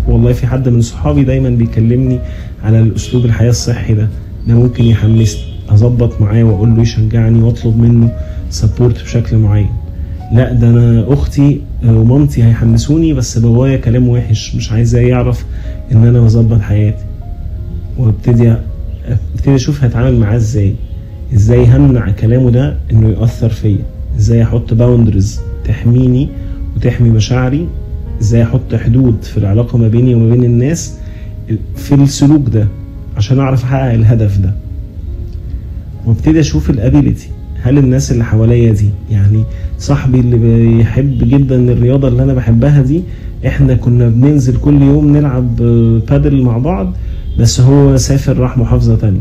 والله 0.08 0.32
في 0.32 0.46
حد 0.46 0.68
من 0.68 0.80
صحابي 0.80 1.24
دايما 1.24 1.50
بيكلمني 1.50 2.18
على 2.64 2.80
الأسلوب 2.80 3.24
الحياة 3.24 3.50
الصحي 3.50 3.94
ده 3.94 4.08
ده 4.48 4.54
ممكن 4.54 4.84
يحمسني. 4.84 5.49
أظبط 5.70 6.20
معاه 6.20 6.42
وأقول 6.44 6.76
له 6.76 6.82
يشجعني 6.82 7.42
وأطلب 7.42 7.78
منه 7.78 8.12
سبورت 8.50 9.02
بشكل 9.02 9.36
معين. 9.36 9.70
لا 10.32 10.52
ده 10.52 10.68
أنا 10.70 11.04
أختي 11.12 11.60
ومامتي 11.84 12.44
هيحمسوني 12.44 13.12
بس 13.12 13.38
بابايا 13.38 13.76
كلام 13.76 14.08
وحش 14.08 14.54
مش 14.56 14.72
عايزاه 14.72 15.00
يعرف 15.00 15.44
إن 15.92 16.06
أنا 16.06 16.20
بظبط 16.20 16.60
حياتي. 16.60 17.04
وأبتدي 17.98 18.54
أبتدي 19.36 19.54
أشوف 19.54 19.84
هتعامل 19.84 20.16
معاه 20.20 20.36
إزاي. 20.36 20.74
إزاي 21.34 21.66
همنع 21.66 22.10
كلامه 22.10 22.50
ده 22.50 22.76
إنه 22.92 23.08
يأثر 23.08 23.48
فيا؟ 23.48 23.78
إزاي 24.18 24.42
أحط 24.42 24.74
boundaries 24.74 25.40
تحميني 25.64 26.28
وتحمي 26.76 27.10
مشاعري؟ 27.10 27.68
إزاي 28.20 28.42
أحط 28.42 28.74
حدود 28.74 29.22
في 29.22 29.36
العلاقة 29.38 29.78
ما 29.78 29.88
بيني 29.88 30.14
وما 30.14 30.30
بين 30.30 30.44
الناس 30.44 30.94
في 31.76 31.94
السلوك 31.94 32.48
ده 32.48 32.66
عشان 33.16 33.38
أعرف 33.38 33.64
أحقق 33.64 33.92
الهدف 33.92 34.38
ده؟ 34.38 34.52
وابتدي 36.06 36.40
أشوف 36.40 36.70
ال 36.70 36.77
ability 36.78 37.28
هل 37.62 37.78
الناس 37.78 38.12
اللي 38.12 38.24
حواليا 38.24 38.72
دي 38.72 38.88
يعني 39.10 39.44
صاحبي 39.78 40.20
اللي 40.20 40.36
بيحب 40.36 41.18
جدا 41.28 41.72
الرياضة 41.72 42.08
اللي 42.08 42.22
أنا 42.22 42.34
بحبها 42.34 42.82
دي 42.82 43.02
إحنا 43.46 43.74
كنا 43.74 44.08
بننزل 44.08 44.56
كل 44.56 44.82
يوم 44.82 45.16
نلعب 45.16 45.56
بادل 46.10 46.42
مع 46.42 46.58
بعض 46.58 46.92
بس 47.38 47.60
هو 47.60 47.96
سافر 47.96 48.36
راح 48.38 48.58
محافظة 48.58 48.96
تانية. 48.96 49.20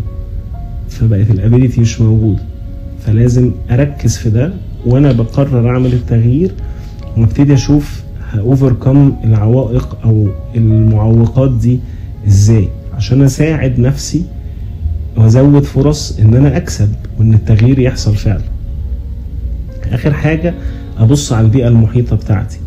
فبقت 0.89 1.29
ال 1.31 1.37
ability 1.37 1.81
مش 1.81 2.01
موجوده 2.01 2.39
فلازم 3.05 3.51
أركز 3.71 4.17
في 4.17 4.29
ده 4.29 4.53
وأنا 4.85 5.11
بقرر 5.11 5.69
أعمل 5.69 5.93
التغيير 5.93 6.51
وابتدي 7.17 7.53
أشوف 7.53 8.03
ه 8.31 8.40
overcome 8.40 9.13
العوائق 9.23 9.97
أو 10.05 10.27
المعوقات 10.55 11.51
دي 11.51 11.79
إزاي. 12.27 12.67
عشان 12.93 13.21
أساعد 13.21 13.79
نفسي 13.79 14.23
وازود 15.19 15.63
فرص 15.63 16.19
إن 16.19 16.35
أنا 16.35 16.57
أكسب 16.57 16.89
وإن 17.19 17.33
التغيير 17.33 17.79
يحصل 17.79 18.15
فعلا. 18.15 18.41
آخر 19.91 20.13
حاجة 20.13 20.53
أبص 20.97 21.33
على 21.33 21.45
البيئة 21.45 21.67
المحيطة 21.67 22.15
بتاعتي. 22.15 22.57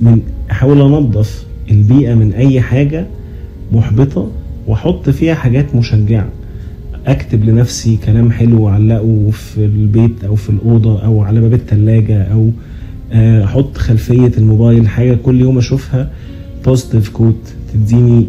من 0.00 0.20
أحاول 0.50 0.80
أنظف 0.80 1.44
البيئة 1.70 2.14
من 2.14 2.32
أي 2.32 2.60
حاجة 2.60 3.06
محبطة 3.72 4.30
وأحط 4.66 5.10
فيها 5.10 5.34
حاجات 5.34 5.74
مشجعة. 5.74 6.28
أكتب 7.06 7.44
لنفسي 7.44 7.96
كلام 7.96 8.30
حلو 8.30 8.62
واعلقه 8.62 9.30
في 9.30 9.64
البيت 9.64 10.24
أو 10.24 10.34
في 10.36 10.50
الأوضة 10.50 11.04
أو 11.04 11.22
على 11.22 11.40
باب 11.40 11.54
الثلاجه 11.54 12.22
أو 12.22 12.50
أحط 13.44 13.76
خلفية 13.76 14.32
الموبايل 14.38 14.88
حاجة 14.88 15.14
كل 15.14 15.40
يوم 15.40 15.58
أشوفها. 15.58 16.10
positive 16.64 17.08
quote 17.08 17.52
تديني 17.74 18.26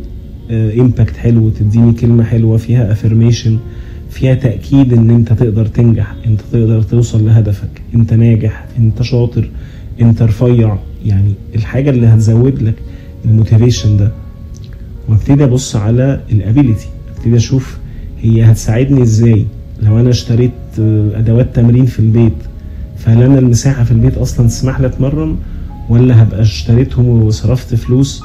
impact 0.51 1.17
حلو 1.17 1.49
تديني 1.49 1.93
كلمة 1.93 2.23
حلوة 2.23 2.57
فيها 2.57 2.91
affirmation 2.91 3.57
فيها 4.09 4.33
تأكيد 4.33 4.93
إن 4.93 5.09
أنت 5.09 5.33
تقدر 5.33 5.65
تنجح 5.65 6.13
أنت 6.25 6.41
تقدر 6.51 6.81
توصل 6.81 7.25
لهدفك. 7.25 7.81
أنت 7.95 8.13
ناجح 8.13 8.65
أنت 8.79 9.01
شاطر 9.01 9.49
أنت 10.01 10.21
رفيع. 10.21 10.77
يعني 11.05 11.33
الحاجة 11.55 11.89
اللي 11.89 12.07
هتزود 12.07 12.62
لك 12.63 12.75
ال 13.25 13.32
motivation 13.32 13.97
ده. 13.97 14.12
وابتدي 15.09 15.43
أبص 15.43 15.75
على 15.75 16.21
ال 16.31 16.38
ability 16.38 16.88
ابتدي 17.17 17.35
أشوف 17.35 17.77
هي 18.21 18.43
هتساعدني 18.43 19.01
إزاي. 19.03 19.45
لو 19.81 19.99
أنا 19.99 20.09
اشتريت 20.09 20.51
أدوات 21.15 21.55
تمرين 21.55 21.85
في 21.85 21.99
البيت 21.99 22.33
فهل 22.97 23.23
أنا 23.23 23.39
المساحة 23.39 23.83
في 23.83 23.91
البيت 23.91 24.17
أصلا 24.17 24.47
تسمح 24.47 24.79
لي 24.79 24.88
أتمرن؟ 24.88 25.35
ولا 25.89 26.23
هبقى 26.23 26.41
اشتريتهم 26.41 27.05
وصرفت 27.07 27.75
فلوس؟ 27.75 28.23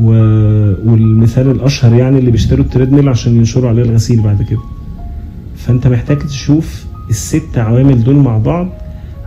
و... 0.00 0.10
والمثال 0.90 1.50
الأشهر 1.50 1.94
يعني 1.94 2.18
اللي 2.18 2.30
بيشتروا 2.30 2.64
ال 2.64 2.92
treadmill 2.92 3.08
عشان 3.08 3.36
ينشروا 3.36 3.68
عليه 3.68 3.82
الغسيل 3.82 4.20
بعد 4.20 4.42
كده. 4.42 4.60
فأنت 5.56 5.86
محتاج 5.86 6.18
تشوف 6.18 6.84
الست 7.10 7.58
عوامل 7.58 8.04
دول 8.04 8.16
مع 8.16 8.38
بعض 8.38 8.68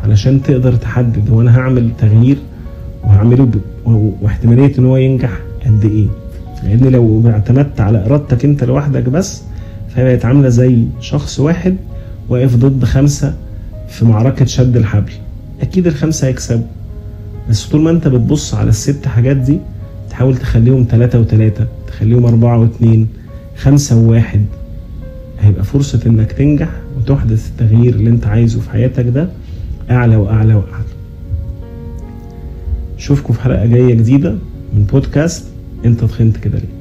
علشان 0.03 0.41
تقدر 0.43 0.75
تحدد 0.75 1.29
هو 1.29 1.41
أنا 1.41 1.57
هعمل 1.59 1.91
تغيير 1.97 2.37
وهعمله 3.03 3.45
ب... 3.45 3.55
واحتمالية 4.21 4.77
إن 4.79 4.85
هو 4.85 4.97
ينجح 4.97 5.29
قد 5.65 5.85
إيه. 5.85 6.07
لأن 6.63 6.91
لو 6.91 7.23
اعتمدت 7.29 7.81
على 7.81 8.05
إرادتك 8.05 8.45
أنت 8.45 8.63
لوحدك 8.63 9.09
بس 9.09 9.41
فهي 9.89 10.03
بقت 10.05 10.25
عاملة 10.25 10.49
زي 10.49 10.83
شخص 11.01 11.39
واحد 11.39 11.75
واقف 12.29 12.55
ضد 12.55 12.83
خمسة 12.85 13.33
في 13.89 14.05
معركة 14.05 14.45
شد 14.45 14.77
الحبل. 14.77 15.11
أكيد 15.61 15.87
الخمسة 15.87 16.27
هيكسبوا. 16.27 16.65
بس 17.49 17.65
طول 17.65 17.81
ما 17.81 17.91
أنت 17.91 18.07
بتبص 18.07 18.53
على 18.53 18.69
الست 18.69 19.07
حاجات 19.07 19.37
دي 19.37 19.59
تحاول 20.17 20.37
تخليهم 20.37 20.85
ثلاثة 20.89 21.19
وثلاثة 21.19 21.67
تخليهم 21.87 22.25
أربعة 22.25 22.59
واثنين 22.59 23.07
خمسة 23.57 23.97
وواحد. 23.97 24.45
هيبقى 25.39 25.63
فرصة 25.63 25.99
إنك 26.07 26.31
تنجح 26.31 26.69
وتحدث 26.97 27.49
التغيير 27.49 27.95
اللي 27.95 28.09
أنت 28.09 28.27
عايزه 28.27 28.59
في 28.59 28.69
حياتك 28.69 29.05
ده 29.05 29.29
أعلى 29.91 30.15
وأعلى 30.15 30.53
وأعلى. 30.55 30.83
أشوفكم 32.97 33.33
في 33.33 33.41
حلقة 33.41 33.65
جاية 33.65 33.93
جديدة 33.95 34.35
من 34.73 34.83
بودكاست 34.83 35.45
أنت 35.85 36.03
تخنت 36.03 36.37
كده 36.37 36.57
ليه. 36.59 36.76